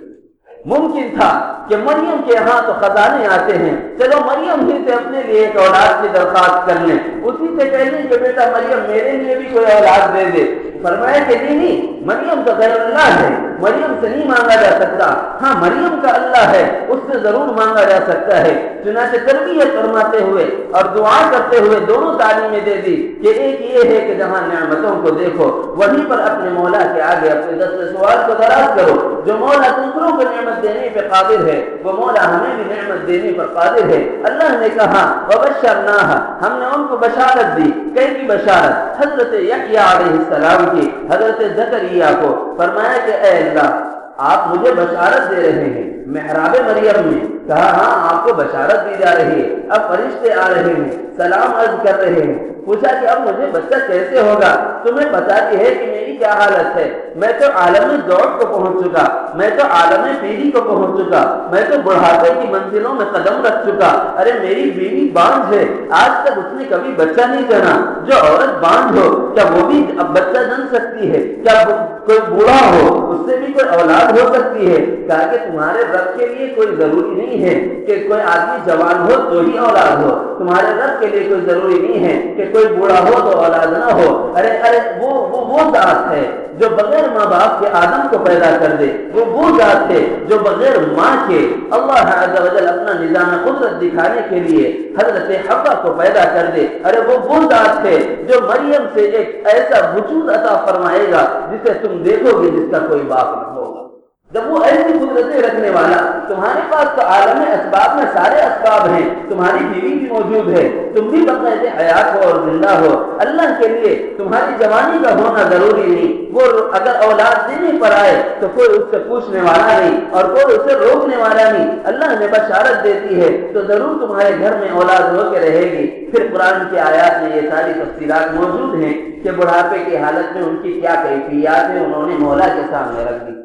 ممکن 0.66 1.20
تھا۔ 1.20 1.56
کہ 1.70 1.78
مریم 1.78 2.22
کے 2.26 2.38
ہاں 2.38 2.62
تو 2.66 2.74
خزانے 2.74 3.28
آتے 3.28 3.58
ہیں۔ 3.58 3.98
چلو 3.98 4.18
مریم 4.26 4.70
ہی 4.70 4.84
سے 4.88 4.94
اپنے 4.94 5.24
لیے 5.26 5.40
ایک 5.40 5.58
اولاد 5.58 6.02
کی 6.02 6.08
درخواست 6.14 6.68
کر 6.68 6.74
لیں۔ 6.82 6.98
اسی 7.24 7.56
سے 7.60 7.70
کہہ 7.70 7.78
لیں 7.78 8.08
کہ 8.10 8.18
بیٹا 8.18 8.42
مریم 8.54 8.80
میرے 8.88 9.12
لیے 9.12 9.36
بھی 9.36 9.46
کوئی 9.46 9.66
اولاد 9.66 10.16
دے 10.16 10.26
دے۔ 10.26 10.56
فرمایا 10.84 11.24
کہ 11.28 11.36
نہیں 11.36 11.56
نہیں، 11.56 12.06
مریم 12.06 12.42
تو 12.46 12.52
غیر 12.58 12.72
اللہ 12.72 13.20
ہے۔ 13.20 13.30
مریم 13.60 13.94
سے 14.02 14.10
نہیں 14.10 14.28
مانگا 14.28 14.56
جا 14.56 14.78
سکتا۔ 14.80 15.38
ہاں 15.42 15.62
مریم 15.62 16.00
کا 16.02 16.10
اللہ 16.10 16.50
ہے، 16.50 16.86
اس 16.88 17.00
سے 17.12 17.20
ضرور 17.20 17.48
مانگا 17.48 17.84
جا 17.84 17.98
سکتا 18.08 18.42
ہے۔ 18.42 18.82
چنانچہ 18.84 19.18
تربیت 19.28 19.74
فرماتے 19.74 20.18
ہوئے 20.22 20.44
اور 20.72 20.84
دعا 20.84 21.30
کرتے 21.32 21.58
ہوئے 21.58 21.80
دونوں 21.80 22.20
تعلیمیں 22.20 22.60
دے 22.66 22.82
دی 22.86 23.16
کہ 23.22 23.28
ایک 23.28 23.62
یہ 23.62 23.90
ہے 23.90 24.08
کہ 24.08 24.14
جہاں 24.14 24.42
نعمتوں 24.48 25.02
کو 25.04 25.10
دیکھو، 25.10 25.74
وہیں 25.78 26.10
پر 26.10 26.20
اپنے 26.20 26.50
مولا 26.50 26.82
کے 26.96 27.02
آگے 27.02 27.30
اپنے 27.30 27.58
دس 27.58 27.92
سوال 27.92 28.18
کو 28.28 28.34
دراز 28.34 28.80
کرو۔ 28.80 29.22
جو 29.26 29.34
مولا 29.40 29.68
دوسروں 29.78 30.10
کو 30.10 30.22
نعمت 30.22 30.64
دینے 30.64 30.90
پہ 30.94 31.00
قادر 31.00 31.48
ہے 31.48 31.59
وہ 31.84 31.92
مولا 31.92 32.30
ہمیں 32.30 32.56
بھی 32.56 32.76
نعمت 32.76 33.08
دینے 33.08 33.34
پر 33.38 33.46
قادر 33.46 33.84
ہے۔ 33.84 34.22
اللہ 34.24 34.60
نے 34.60 34.70
کہا، 34.70 35.28
وبشرناها، 35.28 36.38
ہم 36.42 36.60
نے 36.60 36.66
ان 36.66 36.88
کو 36.88 36.98
بشارت 36.98 37.58
دی۔ 37.58 37.72
کئی 37.96 38.08
کی 38.08 38.26
بشارت؟ 38.28 39.02
حضرت 39.02 39.34
یحییٰ 39.34 39.96
علیہ 39.96 40.20
السلام 40.20 40.80
کی، 40.80 40.92
حضرت 41.12 41.42
زکریہ 41.56 42.04
کو۔ 42.22 42.56
فرمایا 42.58 43.06
کہ، 43.06 43.12
اے 43.12 43.50
اللہ 43.50 43.89
آپ 44.22 44.48
مجھے 44.48 44.74
بشارت 44.74 45.32
دے 45.32 45.36
رہے 45.36 45.52
ہیں۔ 45.52 45.94
محراب 46.06 46.56
مریم 46.66 47.10
نے 47.10 47.38
کہا 47.48 47.72
ہاں 47.72 48.18
آپ 48.18 48.26
کو 48.26 48.34
بشارت 48.34 48.86
دی 48.86 48.96
جا 49.00 49.16
رہی 49.16 49.42
ہے۔ 49.42 49.56
اب 49.70 49.88
فرشتے 49.88 50.34
آ 50.34 50.50
رہے 50.50 50.74
ہیں، 50.74 50.92
سلام 51.18 51.56
عرض 51.56 51.88
کر 51.88 52.00
رہے 52.00 52.24
ہیں۔ 52.24 52.50
پوچھا 52.66 53.00
کہ 53.02 53.06
اب 53.06 53.22
مجھے 53.22 53.46
بچہ 53.52 53.76
کیسے 53.88 54.20
ہوگا؟ 54.20 54.80
تمہیں 54.84 55.10
بتاتی 55.10 55.58
ہے 55.58 55.76
کہ 55.76 55.88
میری 55.92 56.18
کیا 56.18 56.34
حالت 56.34 56.76
ہے۔ 56.76 57.14
میں 57.16 57.28
تو 57.40 57.46
عالم 57.56 58.00
دوڑ 58.10 58.40
کو 58.40 58.46
پہنچ 58.46 58.86
چکا۔ 58.86 59.26
میں 59.36 59.50
تو 59.50 59.64
عالم 59.72 60.14
پیڑھی 60.22 60.52
کو 60.52 60.62
پہنچ 60.62 61.00
چکا۔ 61.00 61.48
میں 61.52 61.62
تو 61.70 61.76
بڑھاپے 61.84 62.30
کی 62.42 62.48
منزلوں 62.48 62.94
میں 62.94 63.06
قدم 63.06 63.46
رکھ 63.46 63.68
چکا۔ 63.68 64.22
ارے، 64.22 64.32
میری 64.34 64.72
بیوی 64.72 65.10
بانج 65.14 65.54
ہے۔ 65.54 65.66
آج 65.90 66.28
تک 66.28 66.38
اس 66.38 66.54
نے 66.54 66.64
کبھی 66.70 66.92
بچہ 66.98 67.22
نہیں 67.22 67.48
جنا۔ 67.50 68.04
جو 68.06 68.14
عورت 68.16 68.64
بانج 68.64 68.98
ہو، 68.98 69.32
کیا 69.36 69.44
وہ 69.52 69.68
بھی 69.68 69.86
اب 70.00 70.10
بچہ 70.10 70.38
جن 70.38 70.68
سکتی 70.72 71.12
ہے؟ 71.12 71.20
کیا 71.20 71.64
کوئی 72.06 72.20
بوڑھا 72.30 72.72
ہو؟ 72.74 73.09
اس 73.20 73.32
سے 73.32 73.38
بھی 73.38 73.54
کوئی 73.54 73.82
اولاد 73.82 74.12
ہو 74.12 74.34
سکتی 74.34 74.72
ہے۔ 74.72 74.86
کہا 75.08 75.26
کہ 75.32 75.38
تمہارے 75.38 75.80
رب 75.94 76.20
کے 76.20 76.26
لیے 76.26 76.48
کوئی 76.48 76.68
ضروری 76.68 77.22
نہیں 77.22 77.44
ہے 77.44 77.86
کہ 77.88 78.08
کوئی 78.08 78.22
آدمی 78.22 78.72
جوان 78.72 79.02
ہو 79.02 79.32
تو 79.32 79.40
ہی 79.40 79.58
اولاد 79.58 80.04
ہو۔ 80.04 80.36
تمہارے 80.38 80.68
رب 80.82 81.00
کے 81.00 81.08
لیے 81.08 81.30
کوئی 81.30 81.42
ضروری 81.42 81.80
نہیں 81.80 82.04
ہے 82.08 82.34
کہ 82.38 82.54
کوئی 82.54 82.68
بوڑھا 82.68 83.00
ہو 83.00 83.32
تو 83.32 83.40
اولاد 83.40 83.72
نہ 83.72 83.94
ہو۔ 83.94 84.34
ارے 84.38 84.48
ارے 84.48 84.80
وہ 85.02 85.10
وہ, 85.10 85.46
وہ 85.46 85.60
ذات 85.74 86.12
ہے 86.12 86.32
جو 86.60 86.70
بغیر 86.70 87.10
ماں 87.14 87.26
باپ 87.26 87.60
کے 87.60 87.68
آدم 87.72 88.08
کو 88.10 88.18
پیدا 88.18 88.58
کر 88.60 88.76
دے۔ 88.80 88.86
وہ 89.14 89.26
وہ 89.26 89.58
ذات 89.58 89.92
ہے 89.92 90.26
جو 90.28 90.38
بغیر 90.40 90.80
ماں 90.98 91.16
کے 91.28 91.56
اللہ 91.72 92.10
عز 92.22 92.42
و 92.42 92.58
جل 92.58 92.68
اپنا 92.68 92.94
نظام 93.00 93.36
قدرت 93.44 93.82
دکھانے 93.82 94.22
کے 94.30 94.40
لیے 94.40 94.94
حضرت 94.98 95.32
حبا 95.50 95.74
کو 95.82 95.94
پیدا 95.94 96.24
کر 96.24 96.50
دے۔ 96.56 96.68
ارے 96.86 97.00
وہ 97.08 97.18
وہ 97.30 97.42
ذات 97.50 97.86
ہے 97.86 98.16
جو 98.28 98.40
مریم 98.48 98.86
سے 98.94 99.02
ایک 99.02 99.48
ایسا 99.54 99.96
وجود 99.96 100.30
عطا 100.30 100.66
فرمائے 100.66 101.06
گا 101.12 101.24
جسے 101.52 101.74
تم 101.74 102.04
دیکھو 102.04 102.42
گے 102.42 102.48
جس 102.48 102.72
کا 102.72 102.80
کوئی 102.80 103.02
باپ 103.10 103.38
نہ 103.38 103.48
ہوگا 103.52 103.89
جب 104.34 104.42
وہ 104.48 104.64
ایسی 104.64 104.94
قدرتیں 105.00 105.42
رکھنے 105.42 105.70
والا، 105.70 106.20
تمہارے 106.28 106.60
پاس 106.70 106.86
تو 106.96 107.02
عالم 107.02 107.42
اسباب 107.42 107.96
میں 107.96 108.06
سارے 108.14 108.42
اسباب 108.42 108.90
ہیں، 108.90 109.10
تمہاری 109.30 109.66
بیوی 109.66 109.94
بھی 109.94 110.08
موجود 110.12 110.50
ہے، 110.50 110.92
تم 110.96 111.08
بھی 111.08 111.22
بقید 111.22 111.80
حیات 111.80 112.16
ہو 112.16 112.30
اور 112.30 112.52
زندہ 112.52 112.70
ہو۔ 112.70 113.18
اللہ 113.20 113.62
کے 113.62 113.68
لیے 113.68 114.14
تمہاری 114.18 114.54
جوانی 114.60 114.98
کا 115.04 115.14
ہونا 115.14 115.44
ضروری 115.44 115.82
نہیں۔ 115.82 116.36
وہ 116.36 116.42
اگر 116.72 116.96
اولاد 117.04 117.50
دینے 117.50 117.80
پر 117.82 117.92
آئے 117.92 118.24
تو 118.40 118.48
کوئی 118.56 118.70
اس 118.70 118.84
سے 118.92 119.00
پوچھنے 119.00 119.42
والا 119.42 119.80
نہیں 119.80 120.00
اور 120.12 120.24
کوئی 120.24 120.56
اسے 120.56 120.74
روکنے 120.74 121.16
والا 121.16 121.52
نہیں۔ 121.52 121.80
اللہ 121.84 122.20
نے 122.20 122.28
بشارت 122.28 122.84
دیتی 122.84 123.22
ہے 123.22 123.48
تو 123.54 123.62
ضرور 123.62 124.08
تمہارے 124.08 124.30
گھر 124.40 124.58
میں 124.60 124.70
اولاد 124.70 125.14
ہو 125.14 125.32
کے 125.32 125.40
رہے 125.40 125.66
گی۔ 125.72 126.12
پھر 126.12 126.28
قرآن 126.34 126.64
کی 126.70 126.80
آیات 126.80 127.24
میں 127.24 127.36
یہ 127.36 127.50
ساری 127.50 127.74
تفصیلات 127.74 128.34
موجود 128.34 128.84
ہیں 128.84 129.24
کہ 129.24 129.32
بڑھاپے 129.32 129.78
کی 129.86 129.98
حالت 129.98 130.36
میں 130.36 130.44
ان 130.44 130.58
کی 130.64 130.82
کیا 130.82 130.96
کیفیات 131.10 131.70
ہیں، 131.70 131.86
انہوں 131.86 132.08
نے 132.08 132.16
مولا 132.20 132.48
کے 132.48 132.62
سامنے 132.72 133.04
رکھ 133.04 133.24
دی۔ 133.24 133.39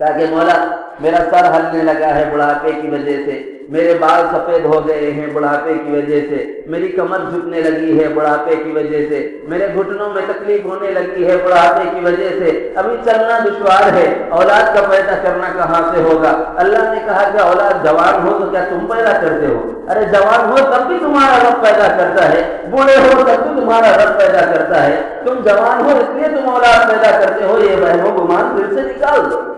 تاکہ 0.00 0.26
مولا 0.30 0.54
میرا 1.00 1.18
سر 1.30 1.44
ہلنے 1.54 1.82
لگا 1.82 2.14
ہے 2.14 2.24
بڑھاپے 2.32 2.70
کی 2.80 2.88
وجہ 2.88 3.16
سے، 3.24 3.42
میرے 3.68 3.92
بال 4.00 4.24
سفید 4.32 4.64
ہو 4.64 4.78
گئے 4.88 5.10
ہیں 5.10 5.26
بڑھاپے 5.32 5.74
کی 5.74 5.92
وجہ 5.92 6.20
سے، 6.28 6.62
میری 6.66 6.88
کمر 6.88 7.18
جھکنے 7.30 7.60
لگی 7.60 7.98
ہے 8.00 8.08
بڑھاپے 8.08 8.56
کی 8.56 8.70
وجہ 8.70 9.08
سے، 9.08 9.20
میرے 9.48 9.68
گھٹنوں 9.74 10.08
میں 10.14 10.22
تکلیف 10.28 10.64
ہونے 10.64 10.90
لگی 10.90 11.30
ہے 11.30 11.36
بڑھاپے 11.44 11.84
کی 11.94 12.04
وجہ 12.04 12.28
سے۔ 12.38 12.72
ابھی 12.76 12.96
چلنا 13.04 13.38
دشوار 13.44 13.92
ہے، 13.96 14.06
اولاد 14.30 14.74
کا 14.74 14.82
پیدا 14.90 15.14
کرنا 15.22 15.52
کہاں 15.56 15.82
سے 15.94 16.02
ہوگا؟ 16.02 16.32
اللہ 16.56 16.90
نے 16.94 17.00
کہا 17.06 17.22
کہ 17.32 17.42
اولاد 17.42 17.84
جوان 17.84 18.26
ہو 18.26 18.38
تو 18.38 18.50
کیا 18.50 18.64
تم 18.68 18.86
پیدا 18.86 19.12
کرتے 19.20 19.46
ہو؟ 19.46 19.62
ارے 19.90 20.04
جوان 20.12 20.50
ہو 20.50 20.56
تب 20.56 20.86
بھی 20.86 20.98
تمہارا 20.98 21.38
رب 21.48 21.64
پیدا 21.64 21.88
کرتا 21.96 22.28
ہے، 22.32 22.44
بوڑھے 22.70 22.96
ہو 22.96 23.22
تب 23.22 23.46
بھی 23.46 23.60
تمہارا 23.60 23.96
رب 23.96 24.18
پیدا 24.20 24.44
کرتا 24.52 24.86
ہے۔ 24.86 25.00
تم 25.24 25.42
جوان 25.44 25.84
ہو 25.84 25.98
اس 25.98 26.14
لیے 26.14 26.36
تم 26.36 26.48
اولاد 26.48 26.88
پیدا 26.90 27.18
کرتے 27.20 27.44
ہو، 27.44 27.58
یہ 27.58 27.76
بہنوں 27.76 28.16
گمان 28.18 28.56
پھر 28.56 28.74
سے 28.74 28.88
نکال 28.88 29.30
دو۔ 29.30 29.53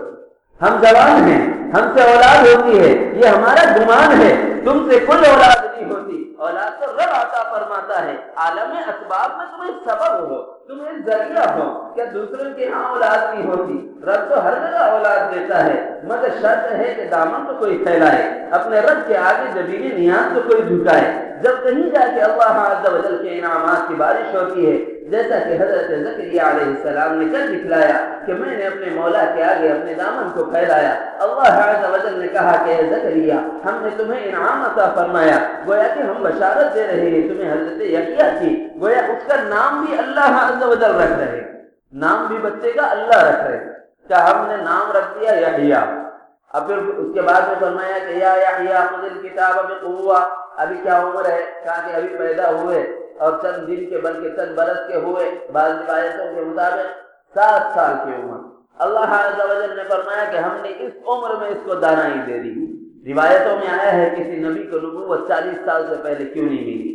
ہم 0.61 0.67
جوان 0.67 1.27
ہیں، 1.27 1.71
ہم 1.71 1.97
سے 1.97 2.03
اولاد 2.03 2.55
ہوتی 2.55 2.79
ہے، 2.79 2.87
یہ 3.13 3.27
ہمارا 3.27 3.75
گمان 3.75 4.21
ہے۔ 4.21 4.61
تم 4.65 4.89
سے 4.91 4.99
کوئی 4.99 5.31
اولاد 5.31 5.65
نہیں 5.65 5.81
نہیں 5.81 5.91
ہوتی۔ 5.91 6.35
اولاد 6.37 6.79
تو 6.79 6.85
رب 6.85 7.09
عطا 7.11 7.43
فرماتا 7.43 8.05
ہے۔ 8.05 8.15
عالم 8.35 8.77
اسباب 8.87 9.31
میں 9.37 9.45
تمہیں 9.45 9.71
سبب 9.85 10.29
ہو۔ 10.29 10.56
تمہیں 10.67 10.93
ذریعہ 11.05 11.43
ہو 11.51 11.65
کیا 11.95 12.05
دوسروں 12.13 12.49
کے 12.55 12.67
ہاں 12.69 12.83
اولاد 12.89 13.33
نہیں 13.33 13.47
ہوتی؟ 13.47 13.75
رب 14.07 14.29
تو 14.29 14.43
ہر 14.43 14.53
جگہ 14.63 14.81
اولاد 14.85 15.33
دیتا 15.33 15.63
ہے، 15.65 15.77
مگر 16.03 16.33
شرط 16.41 16.71
ہے 16.71 16.93
کہ 16.97 17.03
دامن 17.11 17.45
تو 17.47 17.53
کوئی 17.59 17.77
پھیلائے، 17.85 18.23
اپنے 18.51 18.79
رب 18.79 19.07
کے 19.07 19.17
آگے 19.17 19.47
جبیلی 19.53 19.95
نیاز 19.95 20.33
تو 20.35 20.41
کوئی 20.49 20.61
جھکائے 20.63 21.07
جب 21.41 21.63
کہیں 21.63 21.89
جا 21.89 22.05
کے 22.13 22.21
اللہ 22.21 22.59
عز 22.59 22.93
و 22.93 22.97
جل 22.97 23.17
کے 23.23 23.39
انعامات 23.39 23.87
کی 23.87 23.95
بارش 23.95 24.35
ہوتی 24.35 24.65
ہے، 24.65 24.77
جیسا 25.09 25.37
کہ 25.39 25.53
حضرت 25.53 25.89
ذکریہ 25.89 26.41
علیہ 26.41 26.65
السلام 26.65 27.13
نے 27.17 27.25
کل 27.31 27.43
دکھلایا 27.51 27.97
کہ 28.25 28.33
میں 28.33 28.55
نے 28.57 28.63
اپنے 28.63 28.89
مولا 28.95 29.23
کے 29.35 29.43
آگے 29.43 29.69
اپنے 29.69 29.93
دامن 29.93 30.29
کو 30.35 30.43
پھیلایا۔ 30.43 30.93
اللہ 31.19 31.59
عز 31.65 31.85
و 31.91 31.97
جل 31.97 32.19
نے 32.19 32.27
کہا 32.27 32.55
کہ 32.65 32.69
اے 32.69 32.89
ذکریہ 32.89 33.33
ہم 33.65 33.77
نے 33.81 33.89
تمہیں 33.97 34.25
انعام 34.25 34.63
عطا 34.63 34.91
فرمایا۔ 34.95 35.37
گویا 35.67 35.87
کہ 35.93 35.99
ہم 35.99 36.23
بشارت 36.23 36.75
دے 36.75 36.87
رہے 36.87 37.09
ہیں، 37.09 37.27
تمہیں 37.27 37.51
حضرت 37.53 37.81
یحییٰ 37.81 38.29
کی۔ 38.39 38.51
گویا 38.81 38.99
اس 39.09 39.27
کا 39.27 39.35
نام 39.43 39.85
بھی 39.85 39.97
اللہ 39.97 40.35
عز 40.57 40.69
و 40.69 40.73
جل 40.73 40.95
رکھ 40.95 41.11
رہے 41.11 41.61
نام 41.91 42.27
بھی 42.27 42.37
بچے 42.37 42.71
کا 42.71 42.87
اللہ 42.91 43.23
رکھ 43.23 43.47
رہے 43.47 43.65
کیا 44.07 44.31
ہم 44.31 44.47
نے 44.47 44.57
نام 44.57 44.91
رکھ 44.91 45.19
دیا؟ 45.19 45.31
یحییٰ۔ 45.31 46.03
اب 46.53 46.67
پھر 46.67 46.77
اس 46.77 47.13
کے 47.13 47.21
بعد 47.21 47.41
میں 47.41 47.55
فرمایا 47.59 47.97
کہ 47.97 48.13
یا 48.13 48.33
یحییٰ، 48.33 48.87
خذ 48.87 49.03
الکتاب 49.03 49.55
بقوہ۔ 49.55 50.17
ابھی 50.55 50.75
کیا 50.83 50.99
عمر 50.99 51.29
ہے؟ 51.29 51.43
کہا 51.63 51.87
کہ 51.87 51.95
ابھی 51.95 52.17
پیدا 52.17 52.51
ہوئے۔ 52.51 52.79
اور 53.17 53.33
چند 53.41 53.67
دن 53.67 53.89
کے، 53.89 53.97
بلکہ 53.97 54.29
چند 54.35 54.55
برس 54.55 54.87
کے 54.87 54.95
ہوئے۔ 54.95 55.47
بعض 55.51 55.71
روایتوں 55.71 56.35
کے 56.35 56.41
مطابق 56.41 56.85
سات 57.33 57.61
سال 57.73 57.95
کی 58.05 58.21
عمر۔ 58.21 58.37
اللہ 58.77 58.99
عز 58.99 59.51
و 59.51 59.53
جل 59.53 59.75
نے 59.75 59.83
فرمایا 59.83 60.23
کہ 60.31 60.37
ہم 60.37 60.57
نے 60.61 60.69
اس 60.69 60.91
عمر 61.07 61.35
میں 61.35 61.47
اس 61.47 61.57
کو 61.65 61.73
دانائی 61.73 62.19
دے 62.27 62.39
دی۔ 62.39 62.67
روایتوں 63.13 63.57
میں 63.57 63.79
آیا 63.79 63.93
ہے، 63.93 64.09
کسی 64.09 64.35
نبی 64.35 64.63
کو 64.63 64.77
نبوت 64.77 65.27
چالیس 65.27 65.57
سال 65.65 65.85
سے 65.89 65.95
پہلے 66.03 66.25
کیوں 66.25 66.45
نہیں 66.45 66.61
ملی؟ 66.61 66.86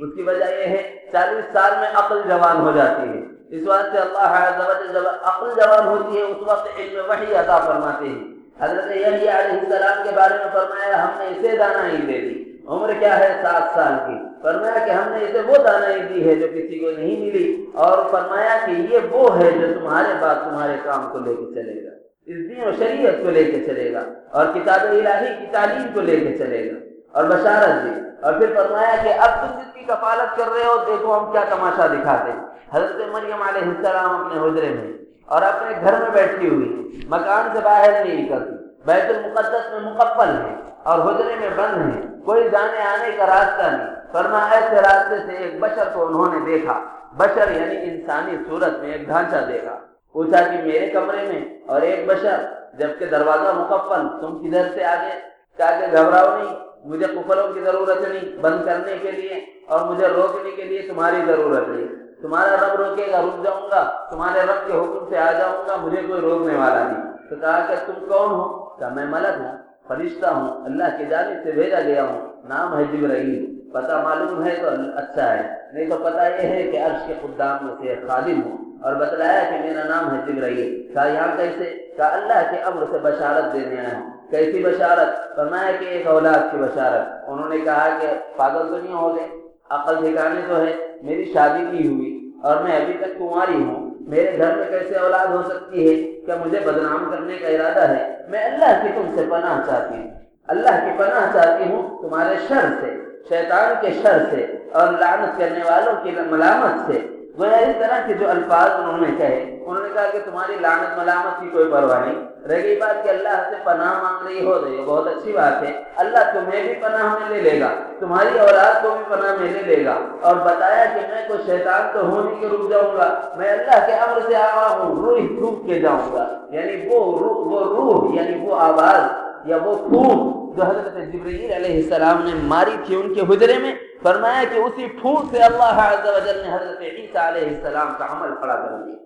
اس 0.00 0.14
کی 0.16 0.22
وجہ 0.22 0.44
یہ 0.44 0.66
ہے 0.66 0.98
چالیس 1.12 1.44
سال 1.52 1.70
میں 1.80 1.88
عقل 1.94 2.20
جوان 2.28 2.56
ہو 2.56 2.72
جاتی 2.72 3.08
ہے۔ 3.08 3.22
اس 3.48 3.68
واسطے 3.68 3.98
اللہ 3.98 4.18
عز 4.18 4.68
و 4.68 4.72
جل 4.72 4.92
جب 4.92 5.08
عقل 5.22 5.48
جوان 5.56 5.86
ہوتی 5.86 6.18
ہے، 6.18 6.22
اس 6.22 6.36
وقت 6.40 6.68
علم 6.78 7.10
وحی 7.10 7.34
عطا 7.34 7.58
فرماتے 7.58 8.08
ہیں۔ 8.08 8.24
حضرت 8.60 8.90
یحییٰ 8.90 9.12
علیہ 9.12 9.60
السلام 9.60 10.02
کے 10.04 10.10
بارے 10.14 10.34
میں 10.34 10.46
فرمایا، 10.52 11.04
ہم 11.04 11.10
نے 11.18 11.26
اسے 11.26 11.56
دانائی 11.56 11.96
دے 11.96 12.28
دی۔ 12.28 12.44
عمر 12.66 12.92
کیا 12.98 13.18
ہے؟ 13.18 13.40
سات 13.42 13.74
سال 13.74 13.92
کی۔ 14.06 14.42
فرمایا 14.42 14.86
کہ 14.86 14.90
ہم 14.90 15.12
نے 15.12 15.24
اسے 15.24 15.40
وہ 15.46 15.56
دانائی 15.56 16.02
دی 16.02 16.28
ہے 16.28 16.34
جو 16.34 16.46
کسی 16.48 16.78
کو 16.78 16.90
نہیں 16.90 17.20
ملی۔ 17.20 17.66
اور 17.74 17.98
فرمایا 18.10 18.58
کہ 18.66 18.70
یہ 18.70 18.98
وہ 19.10 19.38
ہے 19.38 19.50
جو 19.50 19.66
تمہارے 19.80 20.12
بعد 20.20 20.34
تمہارے 20.34 20.72
کام 20.84 21.08
کو 21.12 21.18
لے 21.18 21.34
کے 21.34 21.54
چلے 21.54 21.84
گا۔ 21.84 21.90
اس 22.26 22.36
دین 22.36 22.68
و 22.68 22.72
شریعت 22.72 23.14
کو 23.24 23.30
لے 23.30 23.44
کے 23.44 23.64
چلے 23.66 23.92
گا۔ 23.92 24.02
اور 24.30 24.46
کتاب 24.54 24.80
الہی 24.82 25.34
کی 25.40 25.46
تعلیم 25.52 25.88
کو 25.94 26.00
لے 26.00 26.20
کے 26.20 26.38
چلے 26.38 26.70
گا۔ 26.70 26.89
اور 27.12 27.24
بشارت 27.24 27.84
دی۔ 27.84 28.00
اور 28.22 28.32
پھر 28.32 28.54
فرمایا 28.54 28.96
کہ 29.02 29.12
اب 29.18 29.30
تم 29.40 29.58
جس 29.58 29.74
کی 29.74 29.80
کفالت 29.80 30.36
کر 30.36 30.52
رہے 30.52 30.64
ہو، 30.64 30.84
دیکھو 30.86 31.18
ہم 31.18 31.32
کیا 31.32 31.40
تماشا 31.50 31.86
دکھاتے 31.86 32.30
حضرت 32.72 32.96
مریم 32.96 33.42
علیہ 33.42 33.76
السلام 33.76 34.26
اپنے 34.26 34.40
حجرے 34.40 34.68
میں 34.68 34.92
اور 35.26 35.42
اپنے 35.42 35.74
گھر 35.80 36.00
میں 36.00 36.10
بیٹھی 36.10 36.48
ہوئی 36.48 37.00
مکان 37.08 37.48
سے 37.52 37.58
باہر 37.62 38.04
نہیں 38.04 38.22
نکلتی۔ 38.22 38.64
بیت 38.86 39.04
المقدس 39.04 39.72
میں 39.72 39.92
مقبل 39.92 40.28
ہے 40.28 40.54
اور 40.82 40.98
حجرے 40.98 41.34
میں 41.40 41.50
بند 41.56 41.94
ہے 41.94 42.00
کوئی 42.24 42.48
جانے 42.48 42.82
آنے 42.82 43.10
کا 43.16 43.26
راستہ 43.26 43.62
نہیں۔ 43.62 44.12
فرما 44.12 44.48
ایسے 44.50 44.76
راستے 44.76 45.16
سے 45.26 45.36
ایک 45.36 45.60
بشر 45.60 45.88
کو 45.92 46.06
انہوں 46.06 46.34
نے 46.34 46.40
دیکھا۔ 46.46 46.80
بشر 47.12 47.50
یعنی 47.50 47.76
انسانی 47.90 48.36
صورت 48.48 48.78
میں 48.78 48.92
ایک 48.92 49.06
ڈھانچہ 49.06 49.36
دیکھا۔ 49.48 49.78
پوچھا 50.12 50.42
کہ 50.42 50.62
میرے 50.62 50.90
کمرے 50.90 51.22
میں 51.22 51.58
اور 51.66 51.82
ایک 51.82 52.08
بشر، 52.08 52.36
جبکہ 52.74 53.06
دروازہ 53.06 53.52
مکفل 53.56 54.20
تم 54.20 54.38
کدھر 54.38 54.68
سے 54.74 54.84
آگے؟ 54.84 55.20
کیا 55.56 55.80
کہ 55.80 55.96
گھبراؤ 55.96 56.38
نہیں؟ 56.38 56.69
مجھے 56.84 57.06
کفلوں 57.06 57.52
کی 57.52 57.60
ضرورت 57.60 58.00
نہیں، 58.08 58.36
بند 58.40 58.64
کرنے 58.64 58.96
کے 59.02 59.10
لیے، 59.10 59.34
اور 59.66 59.80
مجھے 59.88 60.08
روکنے 60.08 60.50
کے 60.50 60.64
لیے 60.64 60.82
تمہاری 60.82 61.20
ضرورت 61.26 61.68
نہیں۔ 61.68 61.88
تمہارا 62.22 62.56
رب 62.56 62.80
روکے 62.80 63.06
گا، 63.12 63.20
رک 63.20 63.44
جاؤں 63.44 63.70
گا، 63.70 63.82
تمہارے 64.10 64.40
رب 64.40 64.66
کے 64.66 64.72
حکم 64.72 65.08
سے 65.10 65.18
آ 65.18 65.30
جاؤں 65.32 65.68
گا، 65.68 65.76
مجھے 65.76 66.02
کوئی 66.02 66.20
روکنے 66.20 66.56
والا 66.56 66.82
نہیں۔ 66.84 67.28
تو 67.30 67.36
کہا 67.36 67.60
کہ 67.68 67.74
تم 67.86 68.04
کون 68.08 68.30
ہو؟ 68.30 68.48
کہا 68.78 68.88
میں 68.88 69.06
ملک 69.06 69.40
ہوں، 69.40 69.56
فرشتہ 69.88 70.26
ہوں، 70.26 70.64
اللہ 70.64 70.96
کی 70.98 71.04
جانب 71.10 71.44
سے 71.44 71.52
بھیجا 71.52 71.80
گیا 71.80 72.04
ہوں۔ 72.04 72.20
نام 72.48 72.76
ہے 72.78 72.84
جبرائیل، 72.92 73.70
پتہ 73.72 74.00
معلوم 74.04 74.44
ہے 74.46 74.56
تو 74.56 74.68
اچھا 74.94 75.32
ہے۔ 75.34 75.42
نہیں 75.72 75.90
تو 75.90 75.96
پتہ 76.04 76.22
یہ 76.22 76.48
ہے 76.48 76.62
کہ 76.72 76.78
عرش 76.78 77.06
کے 77.06 77.14
خدام 77.22 77.66
میں 77.66 77.74
سے 77.80 77.94
خادم 78.06 78.42
ہوں، 78.42 78.56
اور 78.82 78.94
بتلایا 78.94 79.42
کہ 79.50 79.56
میرا 79.64 79.84
نام 79.88 80.10
ہے 80.10 80.20
جبرائیل۔ 80.26 80.92
کہا 80.94 81.06
یہاں 81.06 81.36
کیسے؟ 81.36 81.70
کہا 81.96 82.08
اللہ 82.08 82.50
کے 82.50 82.62
امر 82.62 82.84
سے 82.90 82.98
بشارت 83.02 83.52
دینے 83.52 83.80
آیا 83.80 83.98
ہوں۔ 83.98 84.10
کیسی 84.30 84.62
بشارت؟ 84.64 85.36
فرمایا 85.36 85.72
کہ 85.80 85.84
ایک 85.84 86.06
اولاد 86.06 86.50
کی 86.50 86.56
بشارت۔ 86.56 87.24
انہوں 87.28 87.48
نے 87.48 87.58
کہا 87.58 87.88
کہ 88.00 88.06
پاگل 88.36 88.68
تو 88.68 88.76
نہیں 88.76 88.94
ہو 88.94 89.16
گئے، 89.16 89.26
عقل 89.70 89.94
ٹھکانے 89.94 90.40
تو 90.48 90.56
ہے 90.56 90.74
میری 91.02 91.24
شادی 91.34 91.62
نہیں 91.62 91.88
ہوئی 91.88 92.32
اور 92.42 92.56
میں 92.56 92.80
ابھی 92.80 92.92
تک 92.92 93.18
کنواری 93.18 93.62
ہوں۔ 93.62 93.90
میرے 94.00 94.38
گھر 94.38 94.56
میں 94.56 94.64
کیسے 94.70 94.94
اولاد 94.94 95.26
ہو 95.26 95.42
سکتی 95.42 95.88
ہے؟ 95.88 96.20
کیا 96.20 96.36
مجھے 96.44 96.60
بدنام 96.60 97.10
کرنے 97.10 97.38
کا 97.38 97.48
ارادہ 97.48 97.88
ہے؟ 97.88 98.16
میں 98.28 98.44
اللہ 98.44 98.82
کی 98.82 98.88
تم 98.94 99.10
سے 99.14 99.24
پناہ 99.30 99.66
چاہتی 99.66 99.94
ہوں۔ 99.94 100.10
اللہ 100.48 100.68
کی 100.68 100.90
پناہ 100.96 101.32
چاہتی 101.32 101.64
ہوں 101.70 102.02
تمہارے 102.02 102.34
شر 102.48 102.66
سے، 102.80 102.96
شیطان 103.28 103.74
کے 103.80 103.90
شر 104.02 104.22
سے 104.30 104.46
اور 104.72 104.92
لعنت 104.92 105.38
کرنے 105.38 105.60
والوں 105.70 106.04
کی 106.04 106.10
ملامت 106.30 106.86
سے۔ 106.86 107.19
گویا 107.40 107.56
اس 107.56 107.76
طرح 107.78 108.06
کے 108.06 108.14
جو 108.14 108.30
الفاظ 108.30 108.70
انہوں 108.70 108.98
نے 108.98 109.16
کہے، 109.18 109.58
انہوں 109.66 109.82
نے 109.82 109.88
کہا 109.94 110.06
کہ 110.12 110.18
تمہاری 110.24 110.56
لعنت 110.60 110.98
ملامت 110.98 111.40
کی 111.40 111.48
کوئی 111.48 111.64
پرواہ 111.72 112.00
نہیں۔ 112.00 112.48
رہ 112.48 112.62
گئی 112.62 112.76
بات 112.76 113.04
کہ 113.04 113.08
اللہ 113.08 113.50
سے 113.50 113.56
پناہ 113.64 114.02
مانگ 114.02 114.26
رہی 114.26 114.46
ہو 114.46 114.54
رہی 114.64 114.84
بہت 114.86 115.06
اچھی 115.06 115.32
بات 115.32 115.62
ہے۔ 115.62 115.82
اللہ 115.96 116.18
تمہیں 116.32 116.62
بھی 116.62 116.74
پناہ 116.74 117.02
میں 117.02 117.28
لے 117.28 117.50
لے 117.50 117.60
گا، 117.60 117.68
تمہاری 118.00 118.38
اولاد 118.38 118.82
کو 118.82 118.90
بھی 118.90 119.16
پناہ 119.16 119.34
میں 119.40 119.50
لے 119.50 119.76
لے 119.76 119.84
گا۔ 119.84 119.94
اور 120.20 120.36
بتایا 120.36 120.84
کہ 120.84 121.00
میں 121.14 121.28
کوئی 121.28 121.42
شیطان 121.46 121.80
تو 121.92 122.00
ہوں 122.00 122.24
نہیں 122.24 122.40
کہ 122.40 122.46
رک 122.46 122.70
جاؤں 122.70 122.96
گا۔ 122.96 123.20
میں 123.36 123.52
اللہ 123.52 123.86
کے 123.86 123.92
امر 123.92 124.20
سے 124.28 124.36
آوا 124.36 124.68
ہوں، 124.68 124.96
روح 124.96 125.18
پھونک 125.18 125.66
کے 125.66 125.78
جاؤں 125.78 126.12
گا۔ 126.12 126.26
یعنی 126.50 126.88
وہ 126.90 127.18
روح 127.18 127.36
وہ 127.36 127.76
روح 127.76 128.14
یعنی 128.14 128.46
وہ 128.46 128.56
آواز 128.60 129.02
یا 129.44 129.56
وہ 129.64 129.74
پھونک 129.74 130.39
جو 130.56 130.62
حضرت 130.62 131.12
جبرائیل 131.12 131.52
علیہ 131.52 131.76
السلام 131.76 132.24
نے 132.24 132.30
ماری 132.34 132.76
تھی 132.86 132.94
ان 132.94 133.14
کے 133.14 133.20
حجرے 133.20 133.58
میں، 133.58 133.74
فرمایا 134.02 134.44
کہ 134.52 134.58
اسی 134.58 134.86
پھونک 135.00 135.24
سے 135.30 135.42
اللہ 135.42 135.62
عز 135.62 136.08
و 136.08 136.18
جل 136.24 136.38
نے 136.38 136.48
حضرت 136.52 136.80
عیسیٰ 136.80 137.26
علیہ 137.26 137.48
السلام 137.48 137.94
کا 137.98 138.06
عمل 138.10 138.34
کھڑا 138.34 138.56
کر 138.56 138.84
دیا۔ 138.84 138.96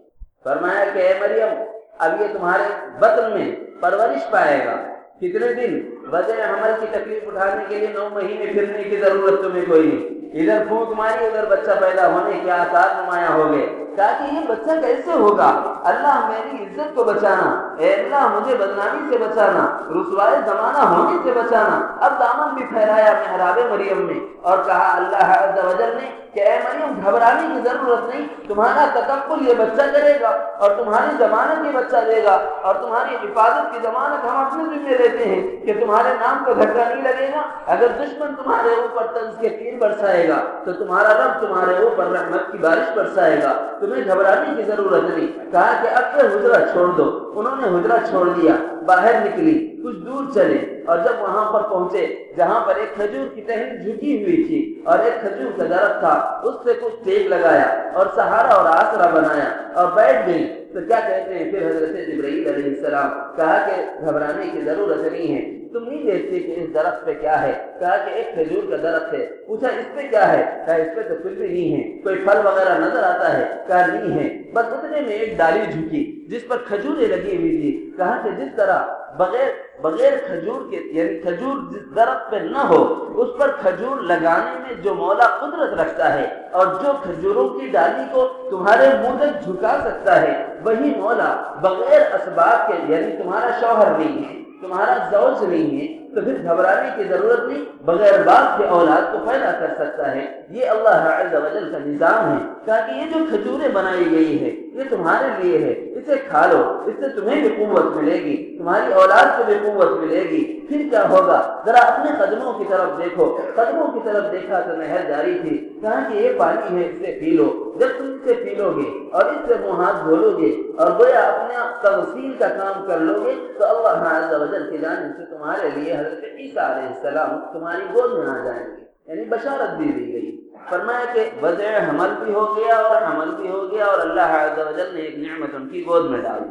فرمایا 0.44 0.84
کہ 0.94 0.98
اے 0.98 1.14
مریم، 1.20 1.62
اب 1.98 2.20
یہ 2.20 2.26
تمہارے 2.32 2.86
بطن 2.98 3.34
میں 3.34 3.56
پرورش 3.80 4.30
پائے 4.30 4.66
گا۔ 4.66 4.76
کتنے 5.16 5.52
دن 5.52 5.80
وجہ 6.12 6.32
حمل 6.32 6.70
کی 6.80 6.86
تکلیف 6.90 7.22
اٹھانے 7.26 7.64
کے 7.68 7.78
لیے 7.78 7.88
نو 7.94 8.08
مہینے 8.12 8.52
پھرنے 8.52 8.82
کی 8.82 8.96
ضرورت 8.96 9.42
تمہیں 9.42 9.64
کوئی 9.66 9.82
نہیں۔ 9.82 10.14
ادھر 10.40 10.66
پھونک 10.68 10.88
ماری، 10.96 11.26
ادھر 11.26 11.44
بچہ 11.50 11.70
پیدا 11.80 12.12
ہونے 12.12 12.40
کے 12.44 12.50
آثار 12.50 13.02
نمایاں 13.02 13.28
ہو 13.28 13.52
گئے۔ 13.52 13.93
کہا 13.96 14.10
کہ 14.18 14.34
یہ 14.34 14.40
بچہ 14.48 14.80
کیسے 14.80 15.12
ہوگا؟ 15.12 15.50
اللہ 15.84 16.28
میری 16.28 16.64
عزت 16.64 16.94
کو 16.94 17.04
بچانا، 17.04 17.74
اے 17.78 17.92
اللہ 17.94 18.26
مجھے 18.28 18.56
بدنامی 18.56 19.10
سے 19.10 19.24
بچانا، 19.24 19.66
رسوائے 19.90 20.40
زمانہ 20.46 20.78
ہونے 20.78 21.18
سے 21.24 21.40
بچانا۔ 21.40 21.80
اب 22.00 22.18
دامن 22.20 22.54
بھی 22.54 22.64
پھیلایا 22.64 23.12
محراب 23.12 23.58
مریم 23.70 24.06
میں 24.06 24.20
اور 24.42 24.58
کہا، 24.66 24.92
اللہ 24.96 25.32
عز 25.38 25.64
و 25.64 25.72
جل 25.78 25.96
نے 26.02 26.10
کہ 26.34 26.40
اے 26.40 26.58
مریم، 26.64 27.00
گھبرانے 27.04 27.54
کی 27.54 27.60
ضرورت 27.68 28.14
نہیں، 28.14 28.26
تمہارا 28.48 28.84
تکبر 28.94 29.42
یہ 29.42 29.54
بچہ 29.54 29.82
کرے 29.92 30.20
گا 30.20 30.28
اور 30.28 30.70
تمہاری 30.70 31.16
ضمانت 31.18 31.66
یہ 31.66 31.70
بچہ 31.72 31.96
دے 32.06 32.24
گا 32.24 32.38
اور 32.62 32.74
تمہاری 32.74 33.14
حفاظت 33.14 33.72
کی 33.72 33.78
ضمانت 33.82 34.24
ہم 34.24 34.36
اپنے 34.36 34.64
ذمہ 34.64 35.02
لیتے 35.02 35.24
ہیں 35.24 35.66
کہ 35.66 35.80
تمہارے 35.80 36.08
نام 36.20 36.44
کو 36.44 36.52
دھکا 36.52 36.88
نہیں 36.88 37.02
لگے 37.02 37.28
گا۔ 37.34 37.42
اگر 37.66 37.86
دشمن 38.00 38.34
تمہارے 38.34 38.74
اوپر 38.74 39.06
طنز 39.06 39.34
کے 39.40 39.48
تیر 39.48 39.78
برسائے 39.80 40.28
گا، 40.28 40.38
تو 40.64 40.72
تمہارا 40.72 41.12
رب 41.14 41.40
تمہارے 41.40 41.76
اوپر 41.84 42.06
رحمت 42.06 42.52
کی 42.52 42.58
بارش 42.58 42.96
برسائے 42.96 43.42
گا۔ 43.42 43.52
تمہیں 43.86 44.04
گھبرانے 44.08 44.54
کی 44.56 44.62
ضرورت 44.62 45.02
نہیں۔ 45.02 45.52
کہا 45.52 45.82
کہ 45.82 45.88
اب 45.88 46.02
پھر 46.14 46.26
حجرا 46.26 46.66
چھوڑ 46.72 46.88
دو۔ 46.96 47.23
انہوں 47.36 47.56
نے 47.60 47.76
حجرا 47.76 47.96
چھوڑ 48.10 48.26
دیا، 48.30 48.56
باہر 48.86 49.20
نکلی، 49.24 49.54
کچھ 49.84 49.96
دور 49.96 50.32
چلے، 50.34 50.58
اور 50.86 50.98
جب 50.98 51.22
وہاں 51.22 51.44
پر 51.52 51.62
پہنچے، 51.70 52.06
جہاں 52.36 52.60
پر 52.66 52.76
ایک 52.76 52.94
کھجور 52.94 53.26
کی 53.34 53.40
ٹہنی 53.46 53.78
جھکی 53.84 54.22
ہوئی 54.22 54.42
تھی، 54.44 54.60
اور 54.84 54.98
ایک 54.98 55.20
کھجور 55.20 55.50
کا 55.58 55.64
درخت 55.70 55.98
تھا، 56.00 56.14
اس 56.44 56.54
سے 56.64 56.72
کچھ 56.80 57.04
تیل 57.04 57.30
لگایا 57.30 57.66
اور 57.92 58.06
سہارا 58.16 58.54
اور 58.54 58.66
آسرا 58.66 59.08
بنایا 59.10 59.48
اور 59.74 59.92
بیٹھ 59.96 60.26
گئی 60.26 60.44
تو 60.74 60.80
کیا 60.80 60.98
کہتے 61.00 61.34
ہیں؟ 61.34 61.50
پھر 61.50 61.66
حضرت 61.66 61.96
جبرائیل 62.06 62.48
علیہ 62.48 62.68
السلام 62.68 63.10
کہا 63.36 63.58
کہ 63.66 64.06
گھبرانے 64.06 64.50
کی 64.52 64.60
ضرورت 64.64 65.12
نہیں 65.12 65.34
ہے، 65.34 65.42
تم 65.72 65.84
نہیں 65.84 66.02
دیکھتے 66.02 66.38
کہ 66.38 66.54
اس 66.60 66.74
درخت 66.74 67.04
پہ 67.06 67.12
کیا 67.20 67.40
ہے؟ 67.42 67.52
کہا 67.78 67.96
کہ 67.96 68.10
ایک 68.10 68.34
کھجور 68.34 68.70
کا 68.70 68.76
درخت 68.82 69.14
ہے۔ 69.14 69.24
پوچھا، 69.46 69.68
اس 69.68 69.94
پہ 69.94 70.06
کیا 70.10 70.26
ہے؟ 70.32 70.42
کہا، 70.66 70.74
اس 70.74 70.88
پہ 70.96 71.02
تو 71.08 71.14
کچھ 71.22 71.32
بھی 71.32 71.46
نہیں 71.46 71.76
ہے، 71.76 71.82
کوئی 72.02 72.16
پھل 72.16 72.38
وغیرہ 72.44 72.78
نظر 72.78 73.02
آتا 73.02 73.32
ہے؟ 73.38 73.44
کہا، 73.66 73.86
نہیں 73.86 74.18
ہے۔ 74.18 74.28
بس 74.54 74.72
اتنے 74.72 75.00
میں 75.00 75.16
ایک 75.16 75.36
ڈالی 75.38 75.60
جھکی، 75.72 76.04
جس 76.30 76.46
پر 76.48 76.56
کھجوریں 76.68 77.08
لگی 77.08 77.23
ہوئی 77.26 77.60
تھی۔ 77.60 77.92
کہا 77.96 78.16
کہ 78.22 78.30
جس 78.30 78.48
طرح 78.56 78.78
بغیر 79.18 79.50
بغیر 79.82 80.12
کھجور 80.26 80.70
کے 80.70 80.80
یعنی 80.92 81.18
کھجور 81.20 81.56
جس 81.72 81.96
درخت 81.96 82.30
پہ 82.30 82.36
نہ 82.36 82.58
ہو، 82.58 82.82
اس 83.14 83.28
پر 83.38 83.50
کھجور 83.60 83.96
لگانے 84.02 84.58
میں 84.62 84.74
جو 84.82 84.94
مولا 84.94 85.26
قدرت 85.40 85.74
رکھتا 85.80 86.12
ہے 86.14 86.26
اور 86.50 86.66
جو 86.66 86.92
کھجوروں 87.02 87.48
کی 87.48 87.68
ڈالی 87.72 88.04
کو 88.12 88.26
تمہارے 88.50 88.88
منہ 89.02 89.18
تک 89.20 89.44
جھکا 89.44 89.76
سکتا 89.84 90.20
ہے، 90.22 90.32
وہی 90.64 90.92
مولا 90.96 91.34
بغیر 91.62 92.00
اسباب 92.14 92.66
کے 92.68 92.92
یعنی 92.92 93.16
تمہارا 93.22 93.50
شوہر 93.60 93.98
نہیں 93.98 94.18
ہے، 94.24 94.42
تمہارا 94.60 94.96
زوج 95.10 95.44
نہیں 95.48 95.80
ہے 95.80 96.03
تو 96.14 96.20
پھر 96.20 96.34
گھبرانے 96.42 96.88
کی 96.96 97.04
ضرورت 97.08 97.44
نہیں، 97.44 97.64
بغیر 97.84 98.22
باپ 98.26 98.58
کے 98.58 98.64
اولاد 98.64 99.12
کو 99.12 99.18
پیدا 99.26 99.50
کر 99.60 99.66
سکتا 99.78 100.14
ہے۔ 100.14 100.42
یہ 100.50 100.66
اللہ 100.66 100.88
عز 100.88 101.34
و 101.34 101.48
جل 101.54 101.72
کا 101.72 101.78
نظام 101.78 102.32
ہے۔ 102.32 102.52
تاکہ 102.64 102.90
یہ 102.90 103.04
جو 103.14 103.24
کھجوریں 103.30 103.68
بنائی 103.68 104.10
گئی 104.10 104.44
ہے 104.44 104.50
یہ 104.50 104.82
تمہارے 104.90 105.26
لیے 105.38 105.58
ہے۔ 105.58 105.70
اسے 105.70 106.14
کھا 106.28 106.46
لو 106.46 106.82
اس 106.86 106.94
سے 107.00 107.20
تمہیں 107.20 107.48
بھی 107.48 107.64
قوت 107.64 107.96
ملے 107.96 108.14
گی۔ 108.14 108.58
تمہاری 108.58 108.92
اولاد 108.92 109.38
کو 109.38 109.42
بھی 109.46 109.54
قوت 109.54 110.00
ملے 110.00 110.22
گی۔ 110.30 110.60
پھر 110.68 110.82
کیا 110.90 111.08
ہوگا؟ 111.08 111.62
ذرا 111.66 111.78
اپنے 111.78 112.10
قدموں 112.18 112.52
کی 112.52 112.64
طرف 112.68 113.04
دیکھو۔ 113.04 113.38
قدموں 113.54 113.86
کی 113.86 114.00
طرف 114.04 114.32
دیکھا 114.32 114.60
تو 114.60 114.76
نہر 114.76 115.08
جاری 115.08 115.38
تھی۔ 115.42 115.78
کہا 115.82 116.00
کہ 116.08 116.16
یہ 116.16 116.32
پانی 116.38 116.84
ہے، 116.84 116.88
اسے 116.88 117.16
پی 117.20 117.30
لو۔ 117.30 117.72
جب 117.80 117.88
تم 117.98 118.13
اسے 118.24 118.34
پی 118.34 118.54
لو 118.54 118.72
گے 118.76 119.10
اور 119.12 119.24
اس 119.24 119.38
سے 119.46 119.54
منہ 119.54 119.82
ہاتھ 119.82 119.96
دھولو 120.04 120.38
گے 120.38 120.62
اور 120.78 120.90
گویا 120.98 121.20
اپنا 121.20 121.70
تغسیل 121.82 122.36
کا 122.38 122.48
کام 122.48 122.86
کر 122.86 122.98
لو 122.98 123.24
گے 123.24 123.52
تو 123.58 123.64
اللہ 123.64 124.08
عز 124.08 124.42
و 124.42 124.46
جل 124.46 124.70
کی 124.70 124.78
جانب 124.78 125.16
سے 125.16 125.36
تمہارے 125.36 125.68
لیے 125.74 125.94
حضرت 125.94 126.24
عیسیٰ 126.24 126.76
علیہ 126.76 126.88
السلام 126.88 127.52
تمہاری 127.52 127.84
گود 127.94 128.18
میں 128.18 128.26
آ 128.26 128.44
جائیں 128.44 128.66
گے۔ 128.66 128.84
یعنی 129.06 129.24
بشارت 129.24 129.70
بھی 129.70 129.92
دی 129.92 130.12
گئی۔ 130.12 130.50
فرمایا 130.70 131.04
کہ 131.12 131.30
وضع 131.42 131.88
حمل 131.88 132.24
بھی 132.24 132.34
ہو 132.34 132.56
گیا 132.56 132.74
اور 132.74 133.02
حمل 133.02 133.34
بھی 133.34 133.50
ہو 133.50 133.70
گیا 133.70 133.84
اور 133.84 134.00
اللہ 134.00 134.20
عز 134.20 134.58
و 134.58 134.72
جل 134.76 134.94
نے 134.94 135.00
ایک 135.00 135.18
نعمت 135.18 135.50
ان 135.54 135.68
کی 135.68 135.86
گود 135.86 136.10
میں 136.10 136.22
ڈال 136.22 136.40
دی 136.44 136.50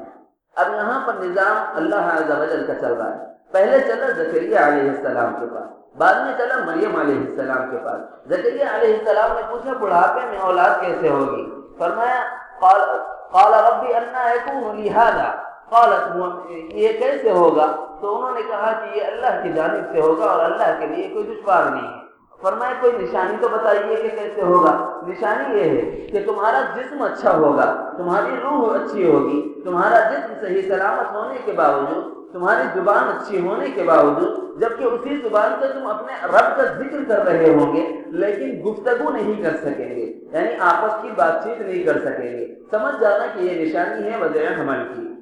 اب 0.55 0.73
یہاں 0.73 1.07
پر 1.07 1.13
نظام 1.23 1.75
اللہ 1.75 1.95
عز 1.95 2.39
و 2.39 2.45
جل 2.45 2.63
کا 2.67 2.75
چل 2.75 2.93
رہا 2.93 3.15
ہے۔ 3.15 3.33
پہلے 3.51 3.79
چلا 3.79 4.09
زکریہ 4.09 4.57
علیہ 4.57 4.89
السلام 4.89 5.35
کے 5.39 5.45
پاس، 5.45 5.95
بعد 5.97 6.13
میں 6.13 6.33
چلا 6.37 6.55
مریم 6.65 6.95
علیہ 6.95 7.17
السلام 7.17 7.71
کے 7.71 7.77
پاس۔ 7.85 8.29
زکریہ 8.29 8.63
علیہ 8.73 8.97
السلام 8.97 9.33
نے 9.33 9.41
پوچھا، 9.49 9.73
بڑھاپے 9.73 10.25
میں 10.31 10.39
اولاد 10.39 10.81
کیسے 10.81 11.09
ہوگی؟ 11.09 11.52
فرمایا، 11.83 12.19
قال 12.59 12.81
قال 13.31 13.53
ربی 13.53 13.93
انا 13.93 14.23
یکون 14.33 14.75
لی 14.75 14.89
هذا 14.89 15.31
قالت 15.69 16.03
یہ 16.73 16.93
کیسے 16.99 17.31
ہوگا؟ 17.31 17.65
تو 18.01 18.15
انہوں 18.15 18.31
نے 18.31 18.41
کہا 18.47 18.71
کہ 18.79 18.97
یہ 18.97 19.03
اللہ 19.05 19.43
کی 19.43 19.51
جانب 19.53 19.91
سے 19.91 20.01
ہوگا 20.01 20.25
اور 20.25 20.43
اللہ 20.45 20.79
کے 20.79 20.87
لیے 20.87 21.07
کوئی 21.13 21.23
دشوار 21.23 21.63
نہیں 21.63 21.87
ہے۔ 21.87 22.01
فرمایا، 22.41 22.73
کوئی 22.81 22.93
نشانی 22.97 23.35
تو 23.41 23.47
بتائیے 23.47 23.95
کہ 23.95 24.09
کیسے 24.09 24.41
ہوگا؟ 24.41 24.71
نشانی 25.07 25.59
یہ 25.59 25.69
ہے 25.69 25.81
کہ 26.07 26.23
تمہارا 26.25 26.61
جسم 26.75 27.01
اچھا 27.01 27.35
ہوگا، 27.37 27.67
تمہاری 27.97 28.35
روح 28.43 28.75
اچھی 28.75 29.11
ہوگی، 29.11 29.61
تمہارا 29.63 29.99
جسم 30.09 30.33
صحیح 30.41 30.61
سلامت 30.61 31.15
ہونے 31.15 31.37
کے 31.45 31.51
باوجود، 31.51 32.33
تمہاری 32.33 32.67
زبان 32.73 33.09
اچھی 33.09 33.47
ہونے 33.47 33.69
کے 33.69 33.83
باوجود، 33.83 34.61
جبکہ 34.61 34.83
اسی 34.83 35.17
زبان 35.23 35.55
سے 35.59 35.67
تم 35.67 35.87
اپنے 35.87 36.13
رب 36.23 36.57
کا 36.57 36.63
ذکر 36.79 37.03
کر 37.07 37.25
رہے 37.25 37.53
ہوں 37.53 37.75
گے، 37.75 37.87
لیکن 38.05 38.49
گفتگو 38.67 39.09
نہیں 39.09 39.43
کر 39.43 39.57
سکیں 39.57 39.95
گے۔ 39.95 40.02
یعنی 40.33 40.49
آپس 40.59 41.01
کی 41.01 41.09
بات 41.15 41.43
چیت 41.43 41.61
نہیں 41.61 41.83
کر 41.83 41.99
سکیں 41.99 42.37
گے۔ 42.37 42.47
سمجھ 42.71 42.95
جانا 43.01 43.25
کہ 43.33 43.39
یہ 43.39 43.65
نشانی 43.65 44.11
ہے 44.11 44.17
وزیر 44.21 44.59
حمل 44.59 44.93
کی۔ 44.93 45.13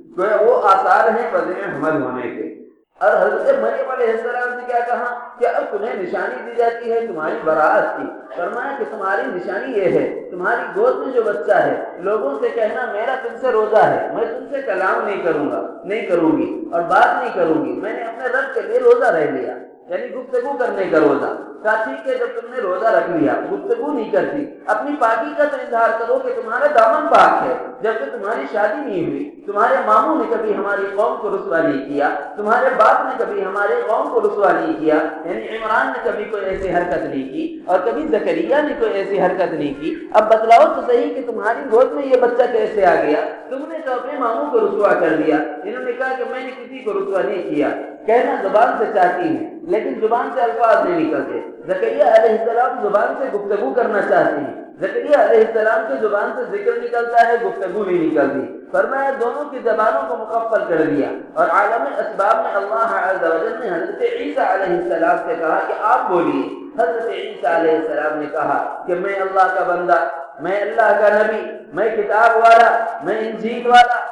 وہ 0.42 0.68
آثار 0.68 1.10
ہیں 1.10 1.32
وزیر 1.34 1.76
حمل 1.76 2.02
ہونے 2.02 2.22
کے۔ 2.22 2.52
اور 3.00 3.28
حضرت 3.28 3.60
مریم 3.60 3.90
علیہ 3.90 4.10
السلام 4.10 4.60
سے 4.60 4.66
کیا 4.68 4.80
کہا 4.80 5.20
کہ 5.40 5.48
اب 5.56 5.64
تمہیں 5.72 5.96
نشانی 5.96 6.36
دی 6.46 6.52
جاتی 6.58 6.92
ہے 6.92 7.08
تمہاری 7.08 7.36
برات 7.44 7.98
کی۔ 7.98 8.06
فرمایا 8.36 8.76
کہ 8.80 8.86
تمہاری 8.92 9.22
نشانی 9.26 9.80
یہ 9.80 10.00
ہے، 10.00 10.30
تمہاری 10.32 10.62
گود 10.76 10.96
میں 10.98 11.14
جو 11.14 11.22
بچہ 11.22 11.52
ہے، 11.52 11.84
لوگوں 12.00 12.40
سے 12.42 12.50
کہنا 12.50 12.92
میرا 12.92 13.16
تم 13.24 13.36
سے 13.42 13.52
روزہ 13.52 13.78
ہے، 13.78 14.10
میں 14.14 14.26
تم 14.26 14.46
سے 14.52 14.62
کلام 14.62 15.06
نہیں 15.06 15.24
کروں 15.24 15.52
گا، 15.52 15.68
نہیں 15.84 16.06
کروں 16.06 16.38
گی 16.38 16.66
اور 16.72 16.82
بات 16.82 17.24
نہیں 17.24 17.34
کروں 17.34 17.66
گی۔ 17.66 17.72
میں 17.72 17.94
نے 17.94 18.04
اپنے 18.04 18.28
رب 18.28 18.54
کے 18.54 18.62
لیے 18.62 18.80
روزہ 18.80 19.06
رہ 19.06 19.32
لیا 19.32 19.58
یعنی 19.90 20.16
گفتگو 20.16 20.58
کرنے 20.58 20.86
کا 20.86 21.00
روزہ۔ 21.00 21.51
کہا 21.64 21.84
ٹھیک 21.84 22.08
ہے 22.08 22.18
جب 22.18 22.40
تم 22.40 22.48
نے 22.54 22.62
روزہ 22.62 22.86
رکھ 22.86 23.10
لیا، 23.10 23.34
گفتگو 23.52 23.92
نہیں 23.92 24.12
کرتی، 24.12 24.46
اپنی 24.66 24.96
پاکی 25.00 25.34
کا 25.38 25.44
تو 25.44 25.56
اظہار 25.56 25.90
کرو 26.00 26.20
کہ 26.20 26.30
تمہارا 26.42 26.66
دامن 26.76 27.08
پاک 27.08 27.48
ہے۔ 27.48 27.56
جبکہ 27.82 28.18
تمہاری 28.18 28.46
شادی 28.52 28.86
نہیں 28.86 29.08
ہوئی، 29.08 29.44
تمہارے 29.46 29.76
ماموں 29.86 30.16
نے 30.16 30.24
کبھی 30.30 30.56
ہماری 30.56 30.86
قوم 30.96 31.16
کو 31.22 31.30
رسوا 31.30 31.62
نہیں 31.62 31.86
کیا، 31.88 32.10
تمہارے 32.36 32.70
باپ 32.78 33.06
نے 33.06 33.26
کبھی 33.26 33.46
ہمارے 33.46 33.82
قوم 33.88 34.10
کو 34.10 34.22
رسوا 34.22 34.52
نہیں 34.52 34.74
کیا 34.80 34.96
یعنی 35.26 35.58
عمران 35.58 35.88
نے 35.88 36.12
کبھی 36.12 36.24
کوئی 36.24 36.46
ایسی 36.46 36.74
حرکت 36.74 37.04
نہیں 37.04 37.30
کی 37.30 37.60
اور 37.66 37.80
کبھی 37.86 38.08
زکریہ 38.08 38.56
نے 38.56 38.74
کوئی 38.80 38.94
ایسی 38.94 39.22
حرکت 39.22 39.54
نہیں 39.54 39.74
کی۔ 39.82 39.96
اب 40.14 40.30
بتلاؤ 40.30 40.74
تو 40.76 40.82
صحیح 40.88 41.14
کہ 41.14 41.32
تمہاری 41.32 41.60
گود 41.72 41.92
میں 41.92 42.06
یہ 42.06 42.22
بچہ 42.22 42.44
کیسے 42.52 42.86
آ 42.86 42.96
گیا؟ 42.96 43.22
تم 43.50 43.64
نے 43.68 43.78
تو 43.86 43.94
اپنے 43.94 44.20
ماموں 44.20 44.52
کو 44.52 44.60
رسوا 44.60 44.94
کر 44.94 45.10
دیا۔ 45.10 45.36
انہوں 45.36 45.84
نے 45.84 45.92
کہا 45.92 46.14
کہ 46.18 46.24
میں 46.32 46.44
نے 46.44 46.52
کسی 46.52 46.80
کو 46.80 46.94
رسوا 46.94 47.22
نہیں 47.22 47.56
کیا۔ 47.56 47.70
کہنا 48.06 48.36
زبان 48.42 48.68
سے 48.78 48.86
چاہتی 48.94 49.24
ہیں 49.24 49.60
لیکن 49.64 49.94
زبان 50.02 50.30
سے 50.34 50.42
الفاظ 50.42 50.86
نہیں 50.86 51.00
نکلتے۔ 51.00 51.51
زکریہ 51.68 52.04
علیہ 52.04 52.40
السلام 52.40 52.88
زبان 52.88 53.14
سے 53.20 53.38
گفتگو 53.38 53.74
کرنا 53.74 54.02
چاہتی۔ 54.02 54.46
ہیں 54.46 54.62
زکریہ 54.80 55.16
علیہ 55.16 55.48
السلام 55.48 55.80
کی 55.88 55.94
زبان 56.02 56.32
سے 56.36 56.44
ذکر 56.44 56.84
نکلتا 56.84 57.28
ہے، 57.28 57.36
گفتگو 57.46 57.86
نہیں 57.86 58.12
نکلتی۔ 58.12 58.66
فرمایا، 58.72 59.12
دونوں 59.22 59.44
کی 59.44 59.60
زبانوں 59.64 60.02
کو 60.08 60.18
مکفل 60.18 60.66
کر 60.68 60.84
دیا۔ 60.84 61.10
اور 61.34 61.48
عالم 61.48 61.84
اسباب 61.98 62.36
میں 62.36 62.56
اللہ 62.56 63.06
عز 63.10 63.24
و 63.24 63.38
جل 63.38 63.56
نے 63.60 63.68
حضرت 63.68 64.02
عیسیٰ 64.02 64.46
علیہ 64.48 64.78
السلام 64.78 65.18
سے 65.28 65.36
کہا 65.40 65.60
کہ 65.68 65.74
آپ 65.82 66.10
بولیے۔ 66.10 66.50
حضرت 66.82 67.06
عیسیٰ 67.06 67.60
علیہ 67.60 67.78
السلام 67.78 68.20
نے 68.20 68.26
کہا 68.32 68.84
کہ 68.88 68.96
میں 68.96 69.16
اللہ 69.16 69.56
کا 69.56 69.64
بندہ، 69.64 70.08
میں 70.40 70.62
اللہ 70.62 71.00
کا 71.00 71.10
نبی، 71.10 71.46
میں 71.74 71.96
کتاب 71.96 72.38
والا، 72.38 72.86
میں 73.04 73.20
انجیل 73.20 73.68
والا۔ 73.68 74.00
میں 74.00 74.11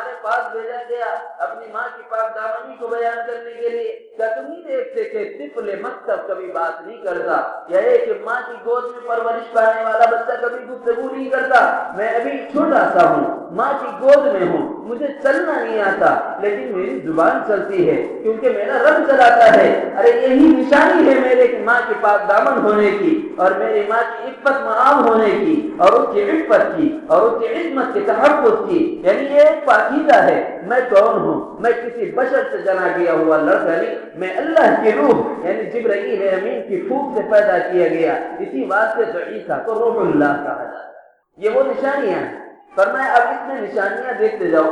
تمہارے 0.00 0.14
پاس 0.22 0.52
بھیجا 0.52 0.76
گیا 0.88 1.08
اپنی 1.38 1.66
ماں 1.72 1.86
کی 1.96 2.02
پاک 2.08 2.34
دامنی 2.34 2.76
کو 2.76 2.86
بیان 2.86 3.16
کرنے 3.26 3.52
کے 3.52 3.68
لیے، 3.68 3.90
کیا 4.16 4.26
تم 4.26 4.46
نہیں 4.48 4.62
دیکھتے 4.62 5.04
کہ 5.04 5.24
طفل 5.38 5.82
مکتب 5.82 6.26
کبھی 6.28 6.46
بات 6.52 6.80
نہیں 6.86 7.02
کرتا؟ 7.04 7.36
یا 7.68 7.80
یہ 7.80 8.12
ماں 8.24 8.40
کی 8.46 8.56
گود 8.64 8.84
میں 8.84 9.08
پرورش 9.08 9.52
پانے 9.52 9.84
والا 9.84 10.10
بچہ 10.10 10.40
کبھی 10.42 10.64
گفتگو 10.64 11.14
نہیں 11.14 11.30
کرتا؟ 11.30 11.60
میں 11.96 12.08
ابھی 12.08 12.38
چھوٹا 12.52 12.88
سا 12.94 13.08
ہوں، 13.08 13.50
ماں 13.50 13.72
کی 13.80 13.86
گود 14.00 14.26
میں 14.26 14.46
ہوں۔ 14.48 14.69
مجھے 14.84 15.06
چلنا 15.22 15.64
نہیں 15.64 15.82
آتا، 15.82 16.38
لیکن 16.40 16.78
میری 16.78 17.00
زبان 17.04 17.40
چلتی 17.48 17.90
ہے، 17.90 18.02
کیونکہ 18.22 18.50
میرا 18.50 18.78
رب 18.78 19.06
چلاتا 19.06 19.54
ہے۔ 19.54 19.90
ارے، 19.98 20.08
یہی 20.08 20.54
نشانی 20.58 21.14
ہے 21.14 21.20
میرے 21.20 21.62
ماں 21.64 21.80
کی 21.88 21.94
پاک 22.00 22.28
دامن 22.28 22.64
ہونے 22.64 22.90
کی 22.90 23.34
اور 23.36 23.50
میری 23.50 23.82
ماں 23.88 23.98
کی 23.98 24.28
عفت 24.28 24.60
معام 24.60 25.08
ہونے 25.08 25.30
کی 25.30 25.70
اور 25.76 25.92
اس 25.92 26.14
کی 26.14 26.22
عفت 26.22 26.76
کی 26.76 26.98
اور 27.06 27.22
اس 27.22 27.40
کی 27.40 27.46
عصمت 27.46 27.94
کے 27.94 28.00
تحفظ 28.06 28.68
کی۔ 28.68 29.02
یعنی 29.04 29.24
یہ 29.24 29.40
ایک 29.40 29.66
پاکیزہ 29.66 30.14
ہے۔ 30.14 30.60
میں 30.66 30.80
کون 30.90 31.20
ہوں؟ 31.20 31.62
میں 31.62 31.70
کسی 31.70 32.10
بشر 32.10 32.42
سے 32.50 32.58
جنا 32.58 32.88
گیا 32.96 33.12
ہوا 33.12 33.36
لڑکا 33.36 33.82
نہیں، 33.82 33.94
میں 34.14 34.36
اللہ 34.36 34.82
کی 34.82 34.92
روح 34.92 35.48
یعنی 35.48 35.64
جبرائیل 35.64 36.28
امین 36.28 36.68
کی 36.68 36.76
پھوک 36.88 37.16
سے 37.16 37.22
پیدا 37.30 37.58
کیا 37.58 37.88
گیا۔ 37.88 38.12
اسی 38.38 38.64
واسطے 38.68 39.04
تو 39.12 39.18
عیسیٰ 39.18 39.64
کو 39.64 39.74
روح 39.74 40.00
اللہ 40.00 40.24
کہا 40.24 40.64
جاتا 40.64 40.90
یہ 41.36 41.50
وہ 41.50 41.62
نشانیاں 41.62 42.18
ہیں۔ 42.18 42.39
فرمایا، 42.74 43.12
اب 43.12 43.28
اس 43.28 43.48
میں 43.48 43.60
نشانیاں 43.60 44.12
دیکھتے 44.18 44.50
جاؤ۔ 44.50 44.70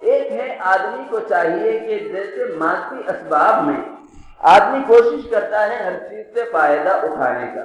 ایک 0.00 0.32
ہے، 0.32 0.56
آدمی 0.60 1.02
کو 1.10 1.20
چاہیے 1.20 1.78
کہ 1.78 1.98
جیسے 1.98 2.44
مادی 2.56 3.02
اسباب 3.08 3.64
میں 3.64 3.80
آدمی 4.38 4.78
کوشش 4.86 5.30
کرتا 5.30 5.68
ہے 5.68 5.82
ہر 5.84 5.98
چیز 6.08 6.26
سے 6.34 6.44
فائدہ 6.52 6.88
اٹھانے 6.88 7.46
کا۔ 7.54 7.60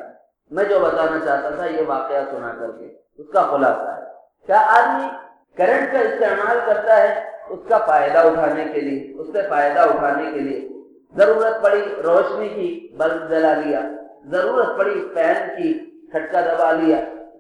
میں 0.51 0.63
جو 0.63 0.79
بتانا 0.79 1.25
چاہتا 1.25 1.49
تھا، 1.49 1.65
یہ 1.65 1.81
واقعہ 1.87 2.23
سنا 2.31 2.51
کر 2.59 2.71
کے، 2.71 2.93
اس 3.17 3.27
کا 3.33 3.41
خلاصہ 3.41 4.01
ہے۔ 4.01 4.05
کیا 4.45 4.61
آدمی 4.65 5.07
کرنٹ 5.57 5.93
کا 5.93 5.99
استعمال 5.99 6.59
کرتا 6.65 6.97
ہے 6.97 7.29
اس 7.49 7.59
کا 7.69 7.77
فائدہ 7.77 8.17
اٹھانے 8.17 8.65
کے 8.65 8.81
لیے؟ 8.81 9.13
اس 9.19 9.27
سے 9.33 9.41
فائدہ 9.49 9.79
اٹھانے 9.79 10.31
کے 10.31 10.39
لیے۔ 10.39 10.69
ضرورت 11.17 11.63
پڑی 11.63 11.95
روشنی 12.03 12.49
کی، 12.49 12.95
بلب 12.97 13.29
جلا 13.29 13.53
لیا۔ 13.53 13.81
ضرورت 14.25 14.77
پڑی 14.77 15.07
فین 15.13 15.49
کی، 15.57 15.73
کھٹکا 16.11 16.41
دبا 16.41 16.71
لیا۔ 16.71 16.97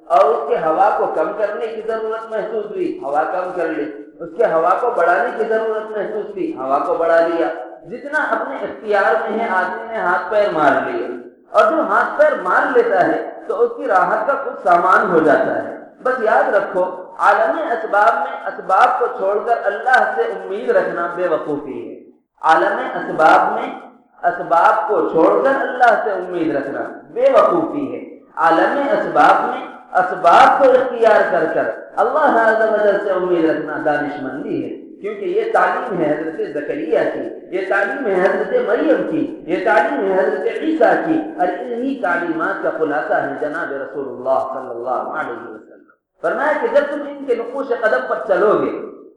اور 0.09 0.25
اس 0.25 0.49
کے 0.49 0.57
ہوا 0.57 0.89
کو 0.97 1.05
کم 1.05 1.31
کرنے 1.37 1.67
کی 1.67 1.81
ضرورت 1.87 2.31
محسوس 2.31 2.65
ہوئی، 2.65 2.99
ہوا 3.03 3.23
کم 3.23 3.51
کر 3.55 3.65
لی۔ 3.65 3.91
اس 4.19 4.29
کے 4.37 4.45
ہوا 4.45 4.69
کو 4.81 4.89
بڑھانے 4.97 5.29
کی 5.37 5.43
ضرورت 5.43 5.91
محسوس 5.91 6.25
ہوئی، 6.25 6.57
ہوا 6.57 6.79
کو 6.79 6.93
بڑھا 6.93 7.27
لیا۔ 7.27 7.47
جتنا 7.89 8.19
اپنے 8.19 8.55
اختیار 8.55 9.29
میں 9.29 9.39
ہے، 9.39 9.49
آدمی 9.49 9.83
نے 9.91 9.99
ہاتھ 9.99 10.31
پیر 10.31 10.49
مار 10.53 10.89
لیے۔ 10.89 11.07
اور 11.49 11.71
جو 11.71 11.81
ہاتھ 11.81 12.19
پیر 12.19 12.41
مار 12.41 12.77
لیتا 12.77 13.07
ہے، 13.07 13.31
تو 13.47 13.61
اس 13.61 13.71
کی 13.77 13.87
راحت 13.87 14.27
کا 14.27 14.33
کچھ 14.33 14.67
سامان 14.67 15.11
ہو 15.11 15.19
جاتا 15.19 15.63
ہے۔ 15.63 15.77
بس 16.03 16.13
یاد 16.21 16.55
رکھو، 16.55 16.83
عالم 17.17 17.57
اسباب 17.57 18.13
میں 18.13 18.47
اسباب 18.47 18.99
کو 18.99 19.05
چھوڑ 19.17 19.37
کر 19.45 19.59
اللہ 19.63 20.11
سے 20.15 20.21
امید 20.21 20.69
رکھنا 20.69 21.07
بے 21.15 21.27
وقوفی 21.27 21.89
ہے۔ 21.89 22.11
عالم 22.41 22.77
اسباب 22.95 23.53
میں 23.53 23.79
اسباب 24.23 24.87
کو 24.87 25.09
چھوڑ 25.09 25.43
کر 25.43 25.61
اللہ 25.61 26.03
سے 26.03 26.11
امید 26.11 26.55
رکھنا 26.55 26.79
بے 27.13 27.25
وقوفی 27.33 27.95
ہے۔ 27.95 28.08
عالم 28.39 28.81
اسباب 28.91 29.49
میں 29.49 29.67
اسباب 29.93 30.63
کو 30.63 30.71
اختیار 30.71 31.21
کر 31.31 31.45
کر 31.53 31.71
اللہ 31.95 33.03
سے 33.03 33.11
امید 33.11 33.49
رکھنا 33.49 33.77
دانش 33.85 34.21
مندی 34.21 34.63
ہے۔ 34.63 35.01
کیونکہ 35.01 35.25
یہ 35.25 35.41
تعلیم 35.53 36.01
ہے 36.01 36.13
حضرت 36.13 36.47
زکریہ 36.49 36.99
کی، 37.13 37.55
یہ 37.55 37.61
تعلیم 37.69 38.05
ہے 38.05 38.21
حضرت 38.21 38.55
مریم 38.67 39.11
کی، 39.11 39.43
یہ 39.47 39.65
تعلیم 39.65 40.11
ہے 40.11 40.19
حضرت 40.19 40.57
عیسیٰ 40.61 40.93
کی۔ 41.05 41.21
اور 41.39 41.47
انہی 41.47 42.01
تعلیمات 42.01 42.63
کا 42.63 42.69
خلاصہ 42.79 43.13
ہے 43.13 43.35
جناب 43.41 43.73
رسول 43.73 44.07
اللہ 44.07 44.53
صلی 44.53 44.69
اللہ 44.69 44.89
علیہ 44.89 45.49
وسلم۔ 45.49 45.83
فرمایا 46.21 46.51
کہ 46.61 46.67
جب 46.67 46.81
تم 46.91 47.01
ان 47.07 47.25
کے 47.25 47.35
نقوش 47.35 47.67
قدم 47.67 47.99
پر 48.07 48.15
چلو 48.27 48.61
گے، 48.61 48.71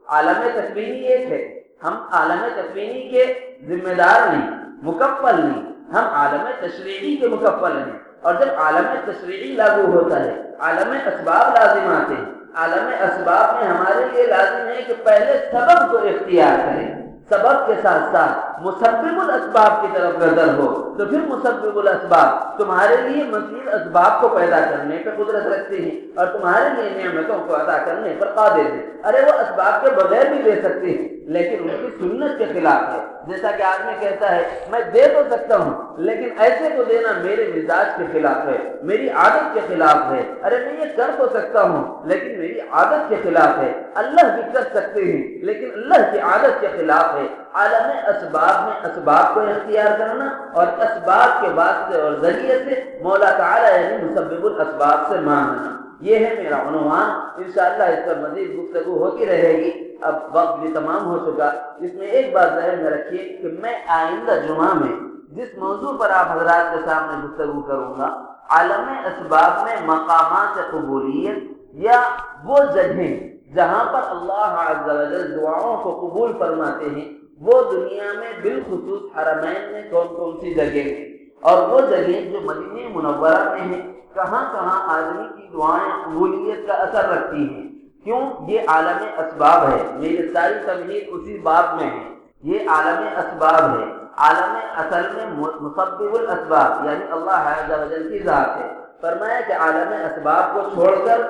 عالم 0.08 0.48
تصویری 0.54 1.00
ایک 1.00 1.32
ہے۔ 1.32 1.60
ہم 1.84 1.96
عالم 2.10 2.46
تصویری 2.54 3.08
کے 3.08 3.34
ذمہ 3.68 3.94
دار 3.94 4.32
نہیں 4.32 4.50
مکفل 4.82 5.40
نہیں۔ 5.40 5.62
ہم 5.94 6.04
عالم 6.12 6.48
تشریحی 6.60 7.16
کے 7.16 7.28
مکفل 7.28 7.76
ہیں۔ 7.76 8.11
اور 8.22 8.34
جب 8.34 8.48
عالم 8.58 8.86
تشریعی 9.04 9.54
لاگو 9.56 9.86
ہوتا 9.92 10.20
ہے، 10.20 10.34
عالم 10.58 10.90
اسباب 11.06 11.54
لازم 11.54 11.88
آتے 11.88 12.14
ہیں۔ 12.14 12.24
عالم 12.54 12.86
اسباب 13.00 13.54
میں 13.54 13.68
ہمارے 13.68 14.04
لیے 14.12 14.26
لازم 14.26 14.68
ہے 14.68 14.82
کہ 14.86 14.94
پہلے 15.02 15.38
سبب 15.52 15.90
کو 15.90 15.98
اختیار 15.98 16.58
کریں، 16.66 16.88
سبب 17.28 17.66
کے 17.66 17.74
ساتھ 17.82 18.02
ساتھ۔ 18.12 18.51
مسبب 18.64 19.20
الاسباب 19.20 19.80
کی 19.82 19.86
طرف 19.92 20.18
نظر 20.22 20.52
ہو، 20.54 20.66
تو 20.98 21.06
پھر 21.06 21.20
مسبب 21.28 21.78
الاسباب 21.78 22.58
تمہارے 22.58 22.96
لیے 22.96 23.24
مزید 23.24 23.68
اسباب 23.74 24.20
کو 24.20 24.28
پیدا 24.28 24.60
کرنے 24.60 24.96
پہ 25.04 25.10
قدرت 25.16 25.46
رکھتے 25.46 25.76
ہیں 25.82 25.96
اور 26.16 26.26
تمہارے 26.26 26.68
لیے 26.76 27.02
نعمتوں 27.02 27.38
کو 27.46 27.54
ادا 27.54 27.78
کرنے 27.78 28.14
پر 28.18 28.32
قادر 28.34 28.58
ہیں۔ 28.58 28.82
ارے، 29.04 29.20
وہ 29.26 29.32
اسباب 29.38 29.82
کے 29.84 29.90
بغیر 29.90 30.32
بھی 30.32 30.42
دے 30.42 30.54
سکتے 30.62 30.90
ہیں، 30.90 31.08
لیکن 31.32 31.56
ان 31.62 31.76
کی 31.80 31.88
سنت 32.00 32.38
کے 32.38 32.44
خلاف 32.52 32.82
ہے۔ 32.94 33.00
جیسا 33.26 33.50
کہ 33.50 33.62
آدمی 33.62 33.92
کہتا 34.00 34.36
ہے، 34.36 34.42
میں 34.70 34.80
دے 34.94 35.06
تو 35.14 35.22
سکتا 35.30 35.56
ہوں، 35.56 35.96
لیکن 35.98 36.28
ایسے 36.38 36.68
کو 36.76 36.84
دینا 36.84 37.10
میرے 37.22 37.44
مزاج 37.56 37.86
کے 37.96 38.04
خلاف 38.12 38.46
ہے، 38.46 38.58
میری 38.82 39.08
عادت 39.10 39.54
کے 39.54 39.60
خلاف 39.68 40.12
ہے۔ 40.12 40.22
ارے، 40.42 40.58
میں 40.58 40.74
یہ 40.80 40.96
کر 40.96 41.10
تو 41.18 41.26
سکتا 41.32 41.62
ہوں، 41.62 42.08
لیکن 42.08 42.38
میری 42.38 42.60
عادت 42.70 43.08
کے 43.08 43.16
خلاف 43.22 43.58
ہے۔ 43.58 43.72
اللہ 43.94 44.34
بھی 44.34 44.42
کر 44.52 44.62
سکتے 44.74 45.04
ہیں، 45.04 45.22
لیکن 45.44 45.68
اللہ 45.74 46.10
کی 46.12 46.18
عادت 46.18 46.60
کے 46.60 46.68
خلاف 46.76 47.14
ہے۔ 47.14 47.26
عالم 47.52 47.90
اسباب 48.08 48.51
میں 48.60 48.90
اسباب 48.90 49.34
کو 49.34 49.40
اختیار 49.40 49.98
کرنا 49.98 50.38
اور 50.52 50.66
اسباب 50.66 51.40
کے 51.40 51.48
واسطے 51.54 52.00
اور 52.00 52.12
ذریعے 52.12 52.58
سے 52.58 52.98
مولا 53.02 53.30
تعالیٰ 53.30 53.82
یعنی 53.82 54.04
مسبب 54.04 54.44
الاسباب 54.44 54.98
سے 55.08 55.20
مانگنا۔ 55.20 55.76
یہ 56.00 56.26
ہے 56.26 56.34
میرا 56.42 56.68
عنوان۔ 56.68 57.10
انشاءاللہ 57.36 57.84
اس 57.84 57.98
پر 58.06 58.30
مزید 58.30 58.58
گفتگو 58.58 59.04
ہوتی 59.04 59.26
رہے 59.26 59.52
گی۔ 59.52 59.96
اب 60.02 60.14
وقت 60.32 60.58
بھی 60.58 60.72
تمام 60.72 61.06
ہو 61.06 61.18
چکا۔ 61.18 61.48
اس 61.78 61.94
میں 61.94 62.06
ایک 62.06 62.34
بات 62.34 62.48
ذہن 62.54 62.82
میں 62.82 62.90
رکھیے 62.90 63.38
کہ 63.42 63.48
میں 63.62 63.78
آئندہ 63.86 64.32
جمعہ 64.48 64.74
میں 64.74 64.96
جس 65.30 65.48
موضوع 65.58 65.98
پر 65.98 66.10
آپ 66.10 66.26
حضرات 66.30 66.74
کے 66.74 66.90
سامنے 66.90 67.26
گفتگو 67.26 67.62
کروں 67.62 67.94
گا، 67.98 68.24
عالم 68.50 68.88
اسباب 68.88 69.64
میں 69.64 69.76
مقامات 69.86 70.70
قبولیت 70.70 71.52
یا 71.72 72.02
وہ 72.44 72.56
جگہیں 72.74 73.32
جہاں 73.54 73.84
پر 73.92 74.00
اللہ 74.10 74.70
عز 74.70 74.88
و 74.88 75.04
جل 75.04 75.40
دعاؤں 75.40 75.76
کو 75.82 76.00
قبول 76.00 76.32
فرماتے 76.38 76.84
ہیں۔ 76.84 77.21
وہ 77.40 77.72
دنیا 77.72 78.12
میں 78.18 78.32
بالخصوص 78.42 79.16
حرمین 79.16 79.72
میں 79.72 79.82
کون 79.90 80.08
کون 80.16 80.40
سی 80.40 80.54
جگہیں 80.54 80.82
ہیں؟ 80.82 81.12
اور 81.40 81.68
وہ 81.68 81.80
جگہیں 81.80 82.30
جو 82.30 82.40
مدینہ 82.40 82.98
منورہ 82.98 83.52
میں 83.52 83.60
ہیں، 83.60 83.92
کہاں 84.14 84.52
کہاں 84.52 84.98
آدمی 84.98 85.28
کی 85.36 85.48
دعائیں، 85.52 86.04
قبولیت 86.04 86.66
کا 86.66 86.72
اثر 86.74 87.08
رکھتی 87.08 87.54
ہیں؟ 87.54 87.72
کیوں؟ 88.04 88.30
یہ 88.48 88.60
عالم 88.68 89.06
اسباب 89.18 89.68
ہے۔ 89.68 89.90
میری 89.94 90.32
ساری 90.32 90.54
تمہید 90.66 91.04
اسی 91.08 91.38
باب 91.38 91.64
میں 91.80 91.90
ہے۔ 91.90 92.14
یہ 92.42 92.58
عالم 92.68 93.04
اسباب 93.16 93.78
ہے۔ 93.78 93.84
عالم 94.16 94.56
اصل 94.76 95.16
میں 95.16 95.26
مصبب 95.60 96.14
الاسباب 96.14 96.84
یعنی 96.84 97.04
اللہ 97.10 97.54
حض 97.58 98.12
کی 98.12 98.18
ذات 98.18 98.56
ہے۔ 98.56 98.72
فرمایا 99.00 99.40
کہ 99.40 99.52
عالم 99.52 99.92
اسباب 99.92 100.54
کو 100.54 100.60
چھوڑ 100.74 101.06
کر 101.06 101.20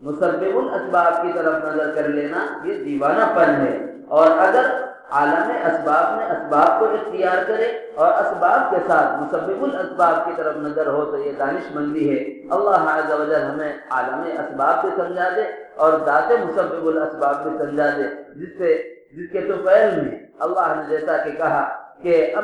مصبب 0.00 0.56
الاسباب 0.56 1.22
کی 1.22 1.28
طرف 1.34 1.64
نظر 1.64 1.94
کر 1.94 2.08
لینا 2.08 2.46
یہ 2.64 2.84
دیوانہ 2.84 3.24
پن 3.34 3.66
ہے۔ 3.66 3.86
اور 4.08 4.30
اگر 4.30 4.64
عالم 5.10 5.50
اسباب 5.64 6.16
میں 6.16 6.26
اسباب 6.26 6.78
کو 6.78 6.84
اختیار 6.84 7.42
کرے 7.46 7.66
اور 7.94 8.12
اسباب 8.12 8.70
کے 8.70 8.76
ساتھ 8.86 9.22
مسبب 9.22 9.62
الاسباب 9.62 10.24
کی 10.24 10.32
طرف 10.36 10.56
نظر 10.56 10.86
ہو 10.86 11.04
تو 11.04 11.18
یہ 11.18 11.32
دانش 11.38 11.74
مندی 11.74 12.10
ہے۔ 12.10 12.24
اللہ 12.50 12.90
عز 12.90 13.12
و 13.12 13.24
جل 13.24 13.42
ہمیں 13.42 13.72
عالم 13.90 14.22
اسباب 14.38 14.80
بھی 14.80 14.90
سمجھا 14.96 15.28
دے 15.36 15.42
اور 15.76 15.92
ذات 16.06 16.30
مسبب 16.30 16.86
الاسباب 16.86 17.42
بھی 17.42 17.50
سمجھا 17.58 17.88
دے، 17.96 18.02
جس 18.36 18.58
سے 18.58 18.76
جس 19.12 19.32
کے 19.32 19.40
تو 19.40 19.56
میں 19.64 19.82
اللہ 20.38 20.74
نے 20.76 20.82
جیسا 20.88 21.16
کہ 21.16 21.30
کہا 21.30 21.85
کہ 22.02 22.34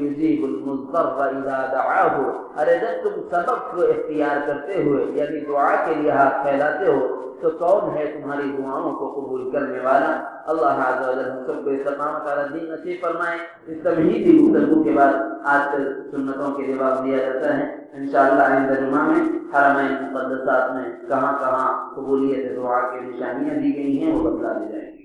یجیب 0.00 0.44
المضطر 0.44 1.04
اذا 1.04 1.66
دعاه، 1.72 2.20
ارے 2.56 2.78
جب 2.78 3.08
تم 3.08 3.20
سبب 3.30 3.76
کو 3.76 3.82
اختیار 3.82 4.36
کرتے 4.46 4.82
ہوئے 4.82 5.04
یعنی 5.04 5.40
دعا 5.40 5.74
کے 5.86 5.94
لیے 5.94 6.10
ہاتھ 6.10 6.42
پھیلاتے 6.42 6.92
ہو، 6.92 7.20
تو 7.40 7.50
کون 7.50 7.96
ہے 7.96 8.06
تمہاری 8.06 8.56
دعاؤں 8.58 8.92
کو 8.98 9.20
قبول 9.20 9.50
کرنے 9.50 9.78
والا؟ 9.80 10.22
اللہ 10.46 10.66
عز 10.66 11.08
و 11.08 11.12
جل 11.12 11.30
ہم 11.30 11.38
سب 11.46 11.64
کو 11.64 11.70
استقامت 11.70 12.26
والا 12.26 12.42
دین 12.54 12.70
نصیب 12.70 12.96
فرمائے۔ 13.00 13.38
اس 13.66 13.76
تمہیدی 13.82 14.38
گفتگو 14.38 14.82
کے 14.82 14.90
بعد 14.90 15.12
آج 15.44 15.72
کل 15.72 16.02
سنتوں 16.10 16.52
کے 16.52 16.62
جواب 16.62 17.04
دیا 17.04 17.18
جاتا 17.18 17.58
ہے۔ 17.58 17.76
انشاءاللہ 17.92 18.42
آئندہ 18.42 18.72
جمعہ 18.72 19.06
میں 19.06 19.22
حرمین 19.54 20.12
مقدسات 20.12 20.72
میں 20.74 21.08
کہاں 21.08 21.32
کہاں 21.38 21.94
قبولیت 21.94 22.56
دعا 22.56 22.80
کے 22.80 23.00
نشانیاں 23.00 23.54
دی 23.54 23.76
گئی 23.76 24.04
ہیں، 24.04 24.12
وہ 24.12 24.30
بتلا 24.30 24.52
دی 24.52 24.72
جائیں 24.72 24.92
گی۔ 24.98 25.03